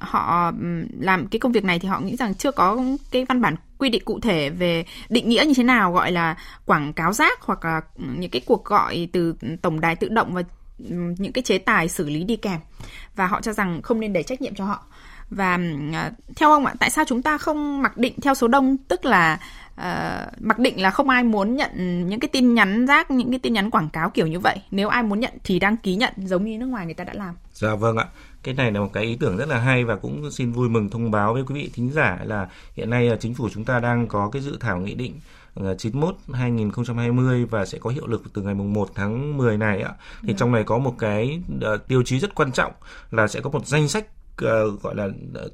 họ 0.00 0.52
làm 0.98 1.26
cái 1.26 1.38
công 1.38 1.52
việc 1.52 1.64
này 1.64 1.78
thì 1.78 1.88
họ 1.88 2.00
nghĩ 2.00 2.16
rằng 2.16 2.34
chưa 2.34 2.50
có 2.50 2.78
cái 3.10 3.24
văn 3.24 3.40
bản 3.40 3.56
quy 3.84 3.90
định 3.90 4.04
cụ 4.04 4.20
thể 4.20 4.50
về 4.50 4.84
định 5.08 5.28
nghĩa 5.28 5.44
như 5.46 5.54
thế 5.56 5.62
nào, 5.62 5.92
gọi 5.92 6.12
là 6.12 6.36
quảng 6.64 6.92
cáo 6.92 7.12
rác 7.12 7.42
hoặc 7.42 7.64
là 7.64 7.80
ừ, 7.96 8.04
những 8.18 8.30
cái 8.30 8.42
cuộc 8.46 8.64
gọi 8.64 9.08
từ 9.12 9.34
tổng 9.62 9.80
đài 9.80 9.96
tự 9.96 10.08
động 10.08 10.34
và 10.34 10.42
ừ, 10.78 10.96
những 11.18 11.32
cái 11.32 11.42
chế 11.42 11.58
tài 11.58 11.88
xử 11.88 12.08
lý 12.08 12.24
đi 12.24 12.36
kèm. 12.36 12.60
Và 13.16 13.26
họ 13.26 13.40
cho 13.40 13.52
rằng 13.52 13.82
không 13.82 14.00
nên 14.00 14.12
để 14.12 14.22
trách 14.22 14.42
nhiệm 14.42 14.54
cho 14.54 14.64
họ 14.64 14.86
và 15.30 15.58
uh, 15.88 16.36
theo 16.36 16.50
ông 16.50 16.66
ạ 16.66 16.74
tại 16.80 16.90
sao 16.90 17.04
chúng 17.08 17.22
ta 17.22 17.38
không 17.38 17.82
mặc 17.82 17.96
định 17.96 18.14
theo 18.22 18.34
số 18.34 18.48
đông 18.48 18.76
tức 18.76 19.04
là 19.04 19.38
uh, 19.74 20.42
mặc 20.42 20.58
định 20.58 20.82
là 20.82 20.90
không 20.90 21.08
ai 21.08 21.24
muốn 21.24 21.56
nhận 21.56 21.70
những 22.08 22.20
cái 22.20 22.28
tin 22.28 22.54
nhắn 22.54 22.86
rác 22.86 23.10
những 23.10 23.30
cái 23.30 23.38
tin 23.38 23.52
nhắn 23.52 23.70
quảng 23.70 23.88
cáo 23.88 24.10
kiểu 24.10 24.26
như 24.26 24.40
vậy 24.40 24.56
nếu 24.70 24.88
ai 24.88 25.02
muốn 25.02 25.20
nhận 25.20 25.32
thì 25.44 25.58
đăng 25.58 25.76
ký 25.76 25.94
nhận 25.94 26.12
giống 26.16 26.44
như 26.44 26.58
nước 26.58 26.66
ngoài 26.66 26.84
người 26.84 26.94
ta 26.94 27.04
đã 27.04 27.12
làm 27.14 27.34
dạ 27.52 27.74
vâng 27.74 27.96
ạ 27.96 28.06
cái 28.42 28.54
này 28.54 28.72
là 28.72 28.80
một 28.80 28.90
cái 28.92 29.04
ý 29.04 29.16
tưởng 29.16 29.36
rất 29.36 29.48
là 29.48 29.58
hay 29.58 29.84
và 29.84 29.96
cũng 29.96 30.30
xin 30.30 30.52
vui 30.52 30.68
mừng 30.68 30.90
thông 30.90 31.10
báo 31.10 31.34
với 31.34 31.42
quý 31.42 31.54
vị 31.54 31.70
thính 31.74 31.90
giả 31.92 32.18
là 32.24 32.48
hiện 32.76 32.90
nay 32.90 33.10
là 33.10 33.16
chính 33.16 33.34
phủ 33.34 33.48
chúng 33.54 33.64
ta 33.64 33.80
đang 33.80 34.08
có 34.08 34.30
cái 34.32 34.42
dự 34.42 34.56
thảo 34.60 34.78
nghị 34.78 34.94
định 34.94 35.20
91 35.78 36.16
2020 36.32 37.44
và 37.44 37.66
sẽ 37.66 37.78
có 37.78 37.90
hiệu 37.90 38.06
lực 38.06 38.22
từ 38.32 38.42
ngày 38.42 38.54
mùng 38.54 38.72
1 38.72 38.88
tháng 38.94 39.36
10 39.36 39.58
này 39.58 39.82
ạ. 39.82 39.90
Thì 39.98 40.28
yeah. 40.28 40.28
Dạ. 40.28 40.34
trong 40.38 40.52
này 40.52 40.64
có 40.64 40.78
một 40.78 40.94
cái 40.98 41.40
uh, 41.74 41.88
tiêu 41.88 42.02
chí 42.02 42.18
rất 42.18 42.34
quan 42.34 42.52
trọng 42.52 42.72
là 43.10 43.28
sẽ 43.28 43.40
có 43.40 43.50
một 43.50 43.66
danh 43.66 43.88
sách 43.88 44.06
uh, 44.44 44.82
gọi 44.82 44.94
là 44.94 45.08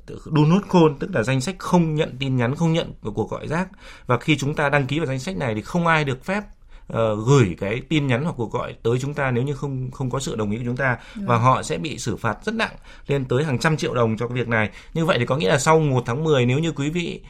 do 0.06 0.44
not 0.46 0.62
call 0.72 0.86
tức 0.98 1.10
là 1.14 1.22
danh 1.22 1.40
sách 1.40 1.58
không 1.58 1.94
nhận 1.94 2.16
tin 2.18 2.36
nhắn 2.36 2.54
không 2.54 2.72
nhận 2.72 2.92
cuộc 3.14 3.30
gọi 3.30 3.48
rác 3.48 3.68
và 4.06 4.18
khi 4.18 4.36
chúng 4.36 4.54
ta 4.54 4.68
đăng 4.68 4.86
ký 4.86 4.98
vào 4.98 5.06
danh 5.06 5.18
sách 5.18 5.36
này 5.36 5.54
thì 5.54 5.62
không 5.62 5.86
ai 5.86 6.04
được 6.04 6.24
phép 6.24 6.42
uh, 6.92 7.26
gửi 7.26 7.56
cái 7.60 7.80
tin 7.88 8.06
nhắn 8.06 8.24
hoặc 8.24 8.34
cuộc 8.36 8.52
gọi 8.52 8.74
tới 8.82 8.98
chúng 9.00 9.14
ta 9.14 9.30
nếu 9.30 9.44
như 9.44 9.54
không 9.54 9.90
không 9.90 10.10
có 10.10 10.20
sự 10.20 10.36
đồng 10.36 10.50
ý 10.50 10.58
của 10.58 10.64
chúng 10.66 10.76
ta 10.76 10.98
ừ. 11.16 11.22
và 11.26 11.36
họ 11.36 11.62
sẽ 11.62 11.78
bị 11.78 11.98
xử 11.98 12.16
phạt 12.16 12.38
rất 12.44 12.54
nặng 12.54 12.74
lên 13.06 13.24
tới 13.24 13.44
hàng 13.44 13.58
trăm 13.58 13.76
triệu 13.76 13.94
đồng 13.94 14.16
cho 14.16 14.28
cái 14.28 14.34
việc 14.34 14.48
này. 14.48 14.70
Như 14.94 15.04
vậy 15.04 15.18
thì 15.18 15.26
có 15.26 15.36
nghĩa 15.36 15.48
là 15.48 15.58
sau 15.58 15.80
1 15.80 16.02
tháng 16.06 16.24
10 16.24 16.46
nếu 16.46 16.58
như 16.58 16.72
quý 16.72 16.90
vị 16.90 17.20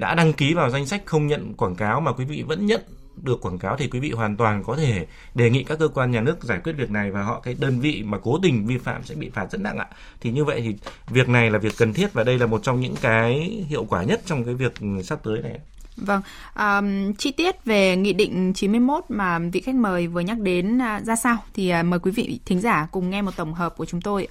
đã 0.00 0.14
đăng 0.14 0.32
ký 0.32 0.54
vào 0.54 0.70
danh 0.70 0.86
sách 0.86 1.02
không 1.06 1.26
nhận 1.26 1.54
quảng 1.54 1.74
cáo 1.74 2.00
mà 2.00 2.12
quý 2.12 2.24
vị 2.24 2.42
vẫn 2.42 2.66
nhận 2.66 2.80
được 3.22 3.40
quảng 3.40 3.58
cáo 3.58 3.76
thì 3.76 3.88
quý 3.88 4.00
vị 4.00 4.10
hoàn 4.10 4.36
toàn 4.36 4.64
có 4.64 4.76
thể 4.76 5.06
đề 5.34 5.50
nghị 5.50 5.64
các 5.64 5.78
cơ 5.78 5.88
quan 5.88 6.10
nhà 6.10 6.20
nước 6.20 6.44
giải 6.44 6.60
quyết 6.64 6.72
việc 6.72 6.90
này 6.90 7.10
và 7.10 7.22
họ 7.22 7.40
cái 7.40 7.56
đơn 7.58 7.80
vị 7.80 8.02
mà 8.06 8.18
cố 8.18 8.38
tình 8.42 8.66
vi 8.66 8.78
phạm 8.78 9.04
sẽ 9.04 9.14
bị 9.14 9.30
phạt 9.30 9.46
rất 9.50 9.60
nặng 9.60 9.78
ạ. 9.78 9.86
Thì 10.20 10.30
như 10.30 10.44
vậy 10.44 10.60
thì 10.60 10.74
việc 11.08 11.28
này 11.28 11.50
là 11.50 11.58
việc 11.58 11.72
cần 11.78 11.92
thiết 11.92 12.12
và 12.12 12.24
đây 12.24 12.38
là 12.38 12.46
một 12.46 12.62
trong 12.62 12.80
những 12.80 12.94
cái 13.00 13.34
hiệu 13.68 13.84
quả 13.84 14.02
nhất 14.02 14.20
trong 14.26 14.44
cái 14.44 14.54
việc 14.54 14.72
sắp 15.04 15.18
tới 15.22 15.42
này. 15.42 15.60
Vâng, 15.96 16.22
um, 16.56 17.12
chi 17.12 17.32
tiết 17.32 17.64
về 17.64 17.96
Nghị 17.96 18.12
định 18.12 18.52
91 18.54 19.04
mà 19.08 19.38
vị 19.38 19.60
khách 19.60 19.74
mời 19.74 20.06
vừa 20.06 20.20
nhắc 20.20 20.38
đến 20.38 20.78
uh, 20.78 21.04
ra 21.04 21.16
sao 21.16 21.36
thì 21.54 21.72
uh, 21.80 21.86
mời 21.86 21.98
quý 21.98 22.10
vị 22.10 22.40
thính 22.44 22.60
giả 22.60 22.88
cùng 22.92 23.10
nghe 23.10 23.22
một 23.22 23.36
tổng 23.36 23.54
hợp 23.54 23.76
của 23.76 23.84
chúng 23.84 24.00
tôi 24.00 24.28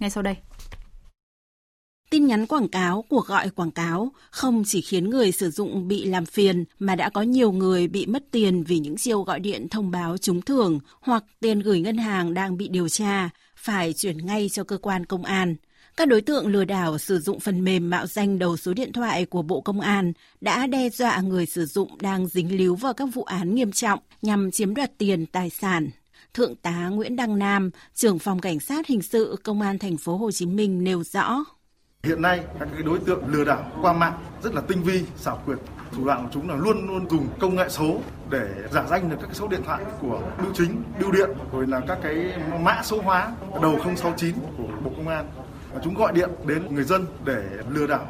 ngay 0.00 0.10
sau 0.10 0.22
đây. 0.22 0.36
Tin 2.26 2.30
nhắn 2.30 2.46
quảng 2.46 2.68
cáo, 2.68 3.04
cuộc 3.08 3.26
gọi 3.26 3.50
quảng 3.50 3.70
cáo 3.70 4.12
không 4.30 4.62
chỉ 4.66 4.80
khiến 4.80 5.10
người 5.10 5.32
sử 5.32 5.50
dụng 5.50 5.88
bị 5.88 6.04
làm 6.04 6.26
phiền 6.26 6.64
mà 6.78 6.94
đã 6.94 7.10
có 7.10 7.22
nhiều 7.22 7.52
người 7.52 7.88
bị 7.88 8.06
mất 8.06 8.24
tiền 8.30 8.64
vì 8.64 8.78
những 8.78 8.96
chiêu 8.96 9.22
gọi 9.22 9.40
điện 9.40 9.68
thông 9.68 9.90
báo 9.90 10.18
trúng 10.18 10.42
thưởng 10.42 10.78
hoặc 11.00 11.24
tiền 11.40 11.60
gửi 11.60 11.80
ngân 11.80 11.96
hàng 11.96 12.34
đang 12.34 12.56
bị 12.56 12.68
điều 12.68 12.88
tra, 12.88 13.30
phải 13.56 13.92
chuyển 13.92 14.26
ngay 14.26 14.48
cho 14.52 14.64
cơ 14.64 14.78
quan 14.78 15.06
công 15.06 15.24
an. 15.24 15.56
Các 15.96 16.08
đối 16.08 16.20
tượng 16.20 16.46
lừa 16.46 16.64
đảo 16.64 16.98
sử 16.98 17.18
dụng 17.18 17.40
phần 17.40 17.64
mềm 17.64 17.90
mạo 17.90 18.06
danh 18.06 18.38
đầu 18.38 18.56
số 18.56 18.74
điện 18.74 18.92
thoại 18.92 19.24
của 19.24 19.42
Bộ 19.42 19.60
Công 19.60 19.80
an 19.80 20.12
đã 20.40 20.66
đe 20.66 20.90
dọa 20.90 21.20
người 21.20 21.46
sử 21.46 21.66
dụng 21.66 21.98
đang 22.00 22.26
dính 22.26 22.56
líu 22.56 22.74
vào 22.74 22.94
các 22.94 23.08
vụ 23.14 23.22
án 23.22 23.54
nghiêm 23.54 23.72
trọng 23.72 23.98
nhằm 24.22 24.50
chiếm 24.50 24.74
đoạt 24.74 24.98
tiền 24.98 25.26
tài 25.26 25.50
sản. 25.50 25.90
Thượng 26.34 26.54
tá 26.54 26.88
Nguyễn 26.88 27.16
Đăng 27.16 27.38
Nam, 27.38 27.70
trưởng 27.94 28.18
phòng 28.18 28.40
cảnh 28.40 28.60
sát 28.60 28.86
hình 28.86 29.02
sự 29.02 29.36
Công 29.42 29.60
an 29.60 29.78
thành 29.78 29.96
phố 29.96 30.16
Hồ 30.16 30.30
Chí 30.30 30.46
Minh 30.46 30.84
nêu 30.84 31.04
rõ. 31.12 31.44
Hiện 32.02 32.22
nay 32.22 32.40
các 32.58 32.68
cái 32.72 32.82
đối 32.82 32.98
tượng 32.98 33.26
lừa 33.26 33.44
đảo 33.44 33.70
qua 33.82 33.92
mạng 33.92 34.18
rất 34.42 34.54
là 34.54 34.60
tinh 34.60 34.82
vi, 34.82 35.02
xảo 35.16 35.42
quyệt. 35.46 35.58
Thủ 35.92 36.04
đoạn 36.04 36.22
của 36.22 36.30
chúng 36.32 36.48
là 36.48 36.56
luôn 36.56 36.86
luôn 36.86 37.10
dùng 37.10 37.28
công 37.40 37.56
nghệ 37.56 37.68
số 37.68 38.00
để 38.30 38.48
giả 38.72 38.84
danh 38.90 39.10
được 39.10 39.16
các 39.20 39.26
cái 39.26 39.34
số 39.34 39.48
điện 39.48 39.60
thoại 39.64 39.84
của 40.00 40.22
bưu 40.42 40.54
chính, 40.54 40.82
bưu 41.00 41.12
điện, 41.12 41.30
rồi 41.52 41.66
là 41.66 41.80
các 41.88 41.98
cái 42.02 42.32
mã 42.60 42.82
số 42.84 43.02
hóa 43.02 43.32
đầu 43.62 43.78
069 43.96 44.34
của 44.58 44.68
Bộ 44.84 44.90
Công 44.96 45.08
an. 45.08 45.26
Và 45.74 45.80
chúng 45.84 45.94
gọi 45.94 46.12
điện 46.12 46.30
đến 46.46 46.74
người 46.74 46.84
dân 46.84 47.06
để 47.24 47.42
lừa 47.70 47.86
đảo. 47.86 48.06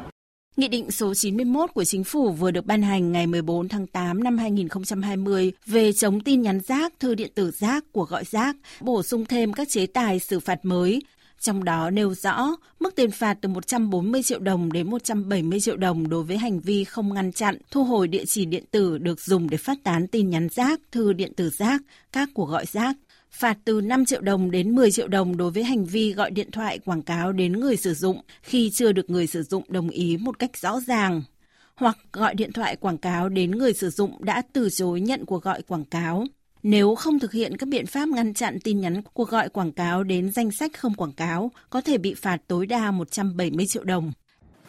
Nghị 0.57 0.67
định 0.67 0.91
số 0.91 1.13
91 1.13 1.69
của 1.73 1.83
Chính 1.83 2.03
phủ 2.03 2.31
vừa 2.31 2.51
được 2.51 2.65
ban 2.65 2.81
hành 2.81 3.11
ngày 3.11 3.27
14 3.27 3.67
tháng 3.67 3.87
8 3.87 4.23
năm 4.23 4.37
2020 4.37 5.51
về 5.65 5.93
chống 5.93 6.19
tin 6.19 6.41
nhắn 6.41 6.59
rác, 6.59 6.93
thư 6.99 7.15
điện 7.15 7.31
tử 7.35 7.51
rác, 7.51 7.83
cuộc 7.91 8.09
gọi 8.09 8.23
rác, 8.23 8.55
bổ 8.81 9.03
sung 9.03 9.25
thêm 9.25 9.53
các 9.53 9.69
chế 9.69 9.85
tài 9.85 10.19
xử 10.19 10.39
phạt 10.39 10.65
mới 10.65 11.01
trong 11.39 11.63
đó 11.63 11.89
nêu 11.89 12.13
rõ 12.13 12.55
mức 12.79 12.95
tiền 12.95 13.11
phạt 13.11 13.37
từ 13.41 13.49
140 13.49 14.23
triệu 14.23 14.39
đồng 14.39 14.71
đến 14.71 14.89
170 14.89 15.59
triệu 15.59 15.77
đồng 15.77 16.09
đối 16.09 16.23
với 16.23 16.37
hành 16.37 16.59
vi 16.59 16.83
không 16.83 17.13
ngăn 17.13 17.31
chặn, 17.31 17.57
thu 17.71 17.83
hồi 17.83 18.07
địa 18.07 18.25
chỉ 18.25 18.45
điện 18.45 18.63
tử 18.71 18.97
được 18.97 19.21
dùng 19.21 19.49
để 19.49 19.57
phát 19.57 19.77
tán 19.83 20.07
tin 20.07 20.29
nhắn 20.29 20.47
rác, 20.49 20.79
thư 20.91 21.13
điện 21.13 21.33
tử 21.33 21.49
rác, 21.49 21.81
các 22.11 22.29
cuộc 22.33 22.45
gọi 22.45 22.65
rác. 22.65 22.95
Phạt 23.31 23.57
từ 23.65 23.81
5 23.81 24.05
triệu 24.05 24.21
đồng 24.21 24.51
đến 24.51 24.75
10 24.75 24.91
triệu 24.91 25.07
đồng 25.07 25.37
đối 25.37 25.51
với 25.51 25.63
hành 25.63 25.85
vi 25.85 26.13
gọi 26.13 26.31
điện 26.31 26.51
thoại 26.51 26.79
quảng 26.79 27.01
cáo 27.01 27.31
đến 27.31 27.59
người 27.59 27.77
sử 27.77 27.93
dụng 27.93 28.21
khi 28.41 28.69
chưa 28.73 28.91
được 28.91 29.09
người 29.09 29.27
sử 29.27 29.43
dụng 29.43 29.63
đồng 29.67 29.89
ý 29.89 30.17
một 30.17 30.39
cách 30.39 30.57
rõ 30.57 30.79
ràng 30.87 31.21
hoặc 31.75 31.97
gọi 32.13 32.35
điện 32.35 32.51
thoại 32.53 32.75
quảng 32.75 32.97
cáo 32.97 33.29
đến 33.29 33.51
người 33.51 33.73
sử 33.73 33.89
dụng 33.89 34.25
đã 34.25 34.41
từ 34.53 34.69
chối 34.69 35.01
nhận 35.01 35.25
cuộc 35.25 35.43
gọi 35.43 35.61
quảng 35.61 35.85
cáo. 35.85 36.25
Nếu 36.69 36.95
không 36.95 37.19
thực 37.19 37.31
hiện 37.31 37.57
các 37.57 37.69
biện 37.69 37.85
pháp 37.85 38.09
ngăn 38.09 38.33
chặn 38.33 38.59
tin 38.63 38.81
nhắn 38.81 39.01
cuộc 39.13 39.29
gọi 39.29 39.49
quảng 39.49 39.71
cáo 39.71 40.03
đến 40.03 40.31
danh 40.31 40.51
sách 40.51 40.71
không 40.77 40.93
quảng 40.93 41.11
cáo, 41.11 41.51
có 41.69 41.81
thể 41.81 41.97
bị 41.97 42.13
phạt 42.13 42.37
tối 42.47 42.65
đa 42.65 42.91
170 42.91 43.65
triệu 43.67 43.83
đồng. 43.83 44.11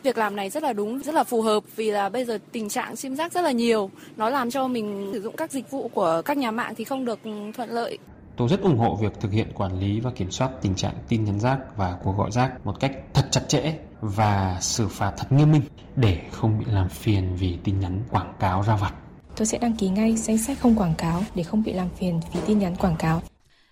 Việc 0.02 0.19
làm 0.19 0.37
này 0.37 0.50
rất 0.50 0.62
là 0.62 0.73
đúng, 0.73 0.99
rất 0.99 1.14
là 1.14 1.25
phù 1.25 1.43
hợp 1.43 1.62
vì 1.76 1.90
là 1.90 2.09
bây 2.09 2.25
giờ 2.25 2.38
tình 2.52 2.69
trạng 2.69 2.97
sim 2.97 3.17
rác 3.17 3.33
rất 3.33 3.40
là 3.40 3.50
nhiều. 3.50 3.90
Nó 4.17 4.31
làm 4.31 4.50
cho 4.50 4.69
mình 4.69 5.11
sử 5.12 5.23
dụng 5.23 5.37
các 5.37 5.52
dịch 5.52 5.71
vụ 5.71 5.88
của 5.88 6.23
các 6.25 6.37
nhà 6.37 6.50
mạng 6.50 6.75
thì 6.76 6.85
không 6.85 7.05
được 7.05 7.19
thuận 7.57 7.71
lợi. 7.71 7.99
Tôi 8.37 8.49
rất 8.49 8.61
ủng 8.61 8.78
hộ 8.78 8.99
việc 9.02 9.12
thực 9.21 9.33
hiện 9.33 9.49
quản 9.55 9.81
lý 9.81 10.00
và 10.00 10.11
kiểm 10.11 10.31
soát 10.31 10.50
tình 10.62 10.75
trạng 10.75 10.95
tin 11.09 11.25
nhắn 11.25 11.40
rác 11.40 11.59
và 11.76 11.99
cuộc 12.05 12.17
gọi 12.17 12.31
rác 12.31 12.67
một 12.67 12.81
cách 12.81 12.93
thật 13.14 13.28
chặt 13.31 13.43
chẽ 13.49 13.78
và 14.00 14.59
xử 14.61 14.88
phạt 14.88 15.12
thật 15.19 15.26
nghiêm 15.31 15.52
minh 15.52 15.62
để 15.97 16.21
không 16.31 16.59
bị 16.59 16.64
làm 16.69 16.88
phiền 16.88 17.37
vì 17.38 17.59
tin 17.64 17.81
nhắn 17.81 18.02
quảng 18.11 18.35
cáo 18.40 18.62
ra 18.62 18.76
vặt 18.76 18.95
tôi 19.38 19.47
sẽ 19.47 19.59
đăng 19.59 19.76
ký 19.76 19.88
ngay 19.88 20.16
danh 20.16 20.38
sách 20.38 20.59
không 20.61 20.78
quảng 20.78 20.95
cáo 20.99 21.25
để 21.35 21.42
không 21.42 21.62
bị 21.62 21.73
làm 21.73 21.88
phiền 21.99 22.21
vì 22.35 22.40
tin 22.47 22.59
nhắn 22.59 22.76
quảng 22.76 22.97
cáo. 22.99 23.23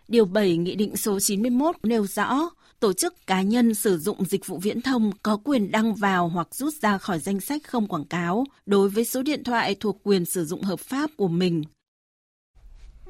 Điều 0.09 0.25
7 0.25 0.57
Nghị 0.57 0.75
định 0.75 0.97
số 0.97 1.21
91 1.21 1.77
nêu 1.83 2.07
rõ, 2.07 2.51
tổ 2.81 2.93
chức 2.93 3.27
cá 3.27 3.43
nhân 3.43 3.75
sử 3.75 3.99
dụng 3.99 4.25
dịch 4.25 4.47
vụ 4.47 4.59
viễn 4.59 4.83
thông 4.83 5.11
có 5.23 5.39
quyền 5.45 5.71
đăng 5.71 5.95
vào 5.95 6.29
hoặc 6.29 6.55
rút 6.55 6.75
ra 6.83 6.99
khỏi 6.99 7.19
danh 7.19 7.41
sách 7.41 7.63
không 7.65 7.87
quảng 7.87 8.05
cáo 8.05 8.45
đối 8.67 8.89
với 8.89 9.05
số 9.05 9.23
điện 9.23 9.45
thoại 9.45 9.75
thuộc 9.81 10.01
quyền 10.03 10.25
sử 10.25 10.45
dụng 10.45 10.63
hợp 10.63 10.81
pháp 10.81 11.11
của 11.17 11.29
mình 11.29 11.63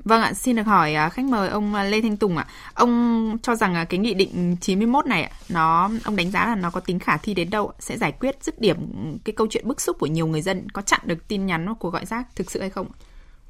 Vâng 0.05 0.23
ạ, 0.23 0.33
xin 0.33 0.57
được 0.57 0.63
hỏi 0.63 0.95
à, 0.95 1.09
khách 1.09 1.25
mời 1.25 1.49
ông 1.49 1.75
à, 1.75 1.85
Lê 1.85 2.01
Thanh 2.01 2.17
Tùng 2.17 2.37
ạ. 2.37 2.47
Ông 2.75 3.37
cho 3.43 3.55
rằng 3.55 3.75
à, 3.75 3.85
cái 3.85 4.01
nghị 4.01 4.15
định 4.15 4.57
91 4.61 5.07
này 5.07 5.33
nó 5.49 5.91
ông 6.05 6.17
đánh 6.17 6.31
giá 6.31 6.47
là 6.47 6.55
nó 6.55 6.71
có 6.71 6.81
tính 6.81 6.99
khả 6.99 7.17
thi 7.17 7.35
đến 7.35 7.51
đâu 7.51 7.73
sẽ 7.79 7.99
giải 7.99 8.13
quyết 8.13 8.45
dứt 8.45 8.61
điểm 8.61 8.77
cái 9.25 9.33
câu 9.37 9.47
chuyện 9.51 9.69
bức 9.69 9.81
xúc 9.81 9.97
của 10.01 10.07
nhiều 10.07 10.27
người 10.27 10.43
dân 10.43 10.71
có 10.71 10.83
chặn 10.83 11.01
được 11.05 11.29
tin 11.29 11.47
nhắn 11.47 11.75
của 11.75 11.91
gọi 11.91 12.07
rác 12.07 12.37
thực 12.37 12.51
sự 12.51 12.61
hay 12.61 12.71
không? 12.71 12.87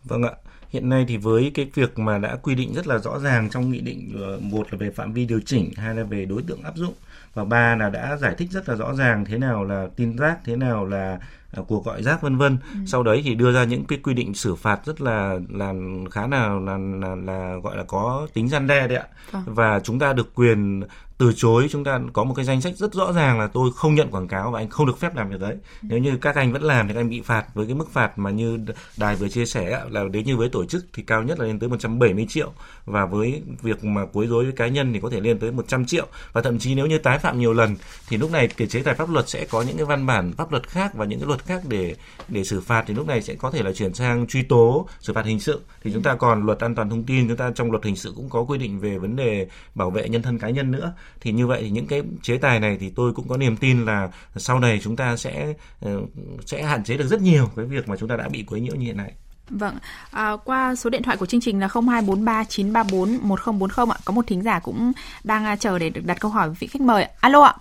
Vâng 0.05 0.23
ạ. 0.23 0.33
Hiện 0.69 0.89
nay 0.89 1.05
thì 1.09 1.17
với 1.17 1.51
cái 1.55 1.71
việc 1.75 1.99
mà 1.99 2.19
đã 2.19 2.37
quy 2.43 2.55
định 2.55 2.75
rất 2.75 2.87
là 2.87 2.99
rõ 2.99 3.19
ràng 3.19 3.51
trong 3.51 3.71
nghị 3.71 3.81
định 3.81 4.13
ờ, 4.21 4.39
một 4.43 4.73
là 4.73 4.79
về 4.79 4.91
phạm 4.91 5.13
vi 5.13 5.25
điều 5.25 5.41
chỉnh, 5.47 5.71
hai 5.77 5.95
là 5.95 6.05
về 6.05 6.25
đối 6.25 6.43
tượng 6.43 6.63
áp 6.63 6.77
dụng 6.77 6.95
và 7.37 7.45
ba 7.45 7.77
là 7.77 7.91
đã 7.91 8.17
giải 8.17 8.35
thích 8.39 8.49
rất 8.51 8.69
là 8.69 8.75
rõ 8.75 8.95
ràng 8.95 9.25
thế 9.25 9.39
nào 9.39 9.65
là 9.65 9.89
tin 9.97 10.17
rác, 10.17 10.39
thế 10.45 10.57
nào 10.57 10.87
là 10.87 11.19
À, 11.57 11.63
cuộc 11.69 11.85
gọi 11.85 12.03
rác 12.03 12.23
vân 12.23 12.37
vân 12.37 12.59
ừ. 12.73 12.79
sau 12.87 13.03
đấy 13.03 13.23
thì 13.25 13.35
đưa 13.35 13.53
ra 13.53 13.65
những 13.65 13.85
cái 13.85 13.99
quy 14.03 14.15
định 14.15 14.35
xử 14.35 14.55
phạt 14.55 14.81
rất 14.85 15.01
là 15.01 15.39
là 15.49 15.75
khá 16.11 16.27
là 16.27 16.49
là 16.49 16.79
là, 16.79 17.15
là 17.15 17.57
gọi 17.63 17.77
là 17.77 17.83
có 17.83 18.27
tính 18.35 18.49
gian 18.49 18.67
đe 18.67 18.89
đấy 18.89 18.99
ạ 18.99 19.07
à. 19.33 19.41
và 19.47 19.81
chúng 19.81 19.99
ta 19.99 20.13
được 20.13 20.35
quyền 20.35 20.83
từ 21.19 21.33
chối 21.37 21.67
chúng 21.71 21.85
ta 21.85 22.01
có 22.13 22.25
một 22.25 22.35
cái 22.35 22.45
danh 22.45 22.61
sách 22.61 22.77
rất 22.77 22.95
rõ 22.95 23.13
ràng 23.13 23.41
là 23.41 23.47
tôi 23.47 23.71
không 23.77 23.95
nhận 23.95 24.11
quảng 24.11 24.29
cáo 24.29 24.51
và 24.51 24.61
anh 24.61 24.69
không 24.69 24.87
được 24.87 24.99
phép 24.99 25.17
làm 25.17 25.31
việc 25.31 25.41
đấy 25.41 25.57
ừ. 25.83 25.89
nếu 25.91 25.99
như 25.99 26.17
các 26.17 26.35
anh 26.35 26.53
vẫn 26.53 26.63
làm 26.63 26.89
thì 26.89 26.95
các 26.95 27.01
anh 27.01 27.11
bị 27.11 27.21
phạt 27.21 27.45
với 27.55 27.67
cái 27.67 27.75
mức 27.75 27.91
phạt 27.93 28.19
mà 28.19 28.31
như 28.31 28.59
đài 28.97 29.17
vừa 29.17 29.29
chia 29.29 29.47
sẻ 29.47 29.85
là 29.91 30.05
nếu 30.13 30.23
như 30.23 30.37
với 30.37 30.49
tổ 30.49 30.65
chức 30.65 30.85
thì 30.93 31.03
cao 31.03 31.23
nhất 31.23 31.39
là 31.39 31.47
lên 31.47 31.59
tới 31.59 31.69
170 31.69 32.27
triệu 32.29 32.53
và 32.85 33.07
với 33.07 33.43
việc 33.63 33.85
mà 33.85 34.07
quấy 34.13 34.27
rối 34.27 34.45
với 34.45 34.53
cá 34.53 34.67
nhân 34.67 34.93
thì 34.93 35.01
có 35.01 35.11
thể 35.11 35.21
lên 35.21 35.39
tới 35.39 35.53
100 35.53 35.87
triệu 35.87 36.07
và 36.33 36.43
thậm 36.43 36.59
chí 36.59 36.75
nếu 36.75 36.87
như 36.87 36.99
tái 36.99 37.19
phạm 37.19 37.26
nhiều 37.35 37.53
lần, 37.53 37.77
thì 38.09 38.17
lúc 38.17 38.31
này 38.31 38.49
cái 38.49 38.69
chế 38.69 38.83
tài 38.83 38.95
pháp 38.95 39.11
luật 39.11 39.29
sẽ 39.29 39.47
có 39.51 39.63
những 39.63 39.77
cái 39.77 39.87
văn 39.87 40.07
bản 40.07 40.33
pháp 40.33 40.51
luật 40.51 40.69
khác 40.69 40.95
và 40.95 41.05
những 41.05 41.21
cái 41.21 41.27
luật 41.27 41.45
khác 41.45 41.63
để 41.69 41.95
để 42.29 42.45
xử 42.45 42.61
phạt, 42.61 42.85
thì 42.87 42.95
lúc 42.95 43.07
này 43.07 43.23
sẽ 43.23 43.35
có 43.35 43.51
thể 43.51 43.63
là 43.63 43.73
chuyển 43.73 43.95
sang 43.95 44.27
truy 44.27 44.43
tố, 44.43 44.89
xử 45.01 45.13
phạt 45.13 45.25
hình 45.25 45.41
sự 45.41 45.61
thì 45.83 45.93
chúng 45.93 46.03
ta 46.03 46.15
còn 46.15 46.47
luật 46.47 46.61
an 46.61 46.75
toàn 46.75 46.91
thông 46.91 47.05
tin, 47.05 47.29
chúng 47.29 47.37
ta 47.37 47.51
trong 47.55 47.71
luật 47.71 47.85
hình 47.85 47.97
sự 47.97 48.13
cũng 48.17 48.31
có 48.31 48.41
quy 48.43 48.59
định 48.59 48.81
về 48.81 48.99
vấn 48.99 49.17
đề 49.17 49.47
bảo 49.75 49.91
vệ 49.91 50.09
nhân 50.09 50.23
thân 50.23 50.39
cá 50.39 50.51
nhân 50.51 50.71
nữa 50.71 50.93
thì 51.21 51.33
như 51.33 51.47
vậy 51.47 51.63
thì 51.63 51.71
những 51.71 51.87
cái 51.87 52.03
chế 52.23 52.39
tài 52.39 52.61
này 52.61 52.77
thì 52.81 52.91
tôi 52.91 53.13
cũng 53.13 53.29
có 53.29 53.37
niềm 53.37 53.57
tin 53.57 53.85
là 53.85 54.11
sau 54.37 54.61
này 54.61 54.81
chúng 54.83 54.97
ta 54.97 55.17
sẽ 55.17 55.55
ờ, 55.81 56.01
sẽ 56.47 56.63
hạn 56.63 56.85
chế 56.85 56.97
được 56.97 57.07
rất 57.07 57.21
nhiều 57.21 57.51
cái 57.57 57.65
việc 57.65 57.89
mà 57.89 57.97
chúng 57.97 58.09
ta 58.09 58.17
đã 58.17 58.29
bị 58.29 58.45
quấy 58.47 58.61
nhiễu 58.61 58.75
như 58.75 58.87
hiện 58.87 58.97
nay. 58.97 59.13
Vâng, 59.51 59.75
à, 60.11 60.37
qua 60.45 60.75
số 60.75 60.91
điện 60.91 61.03
thoại 61.03 61.17
của 61.17 61.27
chương 61.27 61.41
trình 61.41 61.61
là 61.61 61.69
0243 61.69 62.45
934 62.45 63.19
1040 63.23 63.87
ạ. 63.91 63.99
Có 64.05 64.13
một 64.13 64.27
thính 64.27 64.43
giả 64.43 64.59
cũng 64.59 64.93
đang 65.25 65.45
à, 65.45 65.57
chờ 65.57 65.79
để 65.79 65.91
được 65.91 66.01
đặt 66.05 66.17
câu 66.21 66.31
hỏi 66.31 66.49
với 66.49 66.57
vị 66.61 66.67
khách 66.67 66.81
mời. 66.81 67.07
Alo 67.21 67.43
ạ. 67.43 67.55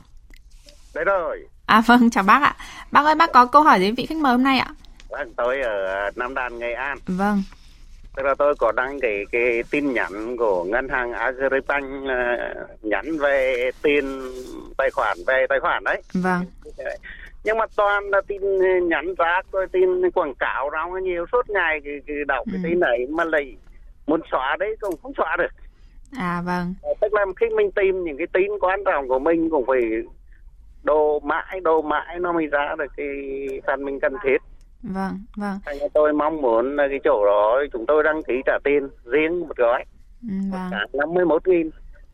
Đấy 0.96 1.06
rồi. 1.06 1.48
À 1.65 1.82
vâng, 1.86 2.10
chào 2.10 2.24
bác 2.24 2.42
ạ. 2.42 2.56
Bác 2.92 3.06
ơi, 3.06 3.15
bác 3.15 3.32
có 3.34 3.46
câu 3.46 3.63
hỏi 3.63 3.80
với 3.80 3.92
vị 3.92 4.06
khách 4.06 4.18
mời 4.18 4.32
hôm 4.32 4.44
nay 4.44 4.60
ạ? 4.60 4.68
Vâng, 5.10 5.34
tôi 5.38 5.62
ở 5.62 6.10
Nam 6.15 6.34
Đàn, 6.34 6.60
Nghệ 6.60 6.74
An. 6.74 6.98
Vâng. 7.08 7.44
Tức 8.15 8.24
là 8.24 8.36
tôi 8.38 8.56
có 8.56 8.72
đăng 8.72 9.00
cái 9.00 9.25
cái 9.32 9.63
tin 9.72 9.94
nhắn 9.94 10.38
của 10.38 10.63
ngân 10.63 10.89
hàng 10.89 11.12
Agribank 11.12 12.04
uh, 12.04 12.84
nhắn 12.84 13.18
về 13.18 13.72
tiền 13.82 14.22
tài 14.77 14.92
khoản 14.92 15.18
về 15.27 15.46
tài 15.50 15.60
khoản 15.60 15.84
đấy. 15.84 16.01
Vâng. 16.13 16.46
Nhưng 17.45 17.57
mà 17.57 17.65
toàn 17.75 18.09
là 18.09 18.21
tin 18.27 18.41
nhắn 18.89 19.15
rác 19.17 19.45
rồi 19.51 19.67
tin 19.71 20.11
quảng 20.11 20.35
cáo 20.39 20.69
ra 20.69 20.85
nhiều 21.03 21.25
suốt 21.31 21.49
ngày 21.49 21.81
cái, 21.85 21.93
cái 22.07 22.15
đọc 22.27 22.45
cái 22.51 22.61
ừ. 22.63 22.69
tin 22.69 22.79
này 22.79 23.05
mà 23.09 23.23
lại 23.23 23.55
muốn 24.07 24.21
xóa 24.31 24.55
đấy 24.59 24.75
cũng 24.81 24.95
không 25.03 25.13
xóa 25.17 25.35
được. 25.37 25.51
À 26.17 26.41
vâng. 26.45 26.73
Tức 27.01 27.13
là 27.13 27.25
khi 27.39 27.45
mình 27.49 27.71
tìm 27.71 28.03
những 28.03 28.17
cái 28.17 28.27
tin 28.33 28.51
quan 28.61 28.83
trọng 28.85 29.07
của 29.07 29.19
mình 29.19 29.49
cũng 29.49 29.65
phải 29.65 29.81
đồ 30.85 31.19
mãi 31.19 31.59
đồ 31.63 31.81
mãi 31.81 32.19
nó 32.19 32.33
mới 32.33 32.47
ra 32.47 32.75
được 32.77 32.91
cái 32.97 33.07
phần 33.67 33.85
mình 33.85 33.99
cần 33.99 34.13
thiết 34.23 34.37
vâng 34.83 35.19
vâng 35.37 35.59
Thành 35.65 35.77
tôi 35.93 36.13
mong 36.13 36.41
muốn 36.41 36.75
là 36.75 36.87
cái 36.89 36.99
chỗ 37.03 37.25
đó 37.25 37.61
chúng 37.73 37.85
tôi 37.85 38.03
đăng 38.03 38.23
ký 38.23 38.33
trả 38.45 38.57
tiền 38.63 38.89
riêng 39.05 39.39
một 39.39 39.57
gói 39.57 39.83
ừ, 40.21 40.35
vâng. 40.51 40.71
năm 40.93 41.13
mươi 41.13 41.25
một 41.25 41.47
nghìn 41.47 41.69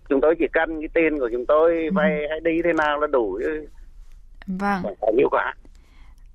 chúng 0.09 0.21
tôi 0.21 0.35
chỉ 0.39 0.45
cần 0.53 0.79
cái 0.81 0.89
tiền 0.93 1.19
của 1.19 1.29
chúng 1.31 1.45
tôi 1.45 1.85
ừ. 1.85 1.91
vay 1.93 2.27
hay 2.29 2.39
đi 2.39 2.61
thế 2.63 2.73
nào 2.73 2.99
là 2.99 3.07
đủ 3.07 3.39
vâng 4.57 4.83
nhiều 5.17 5.29
quá 5.31 5.55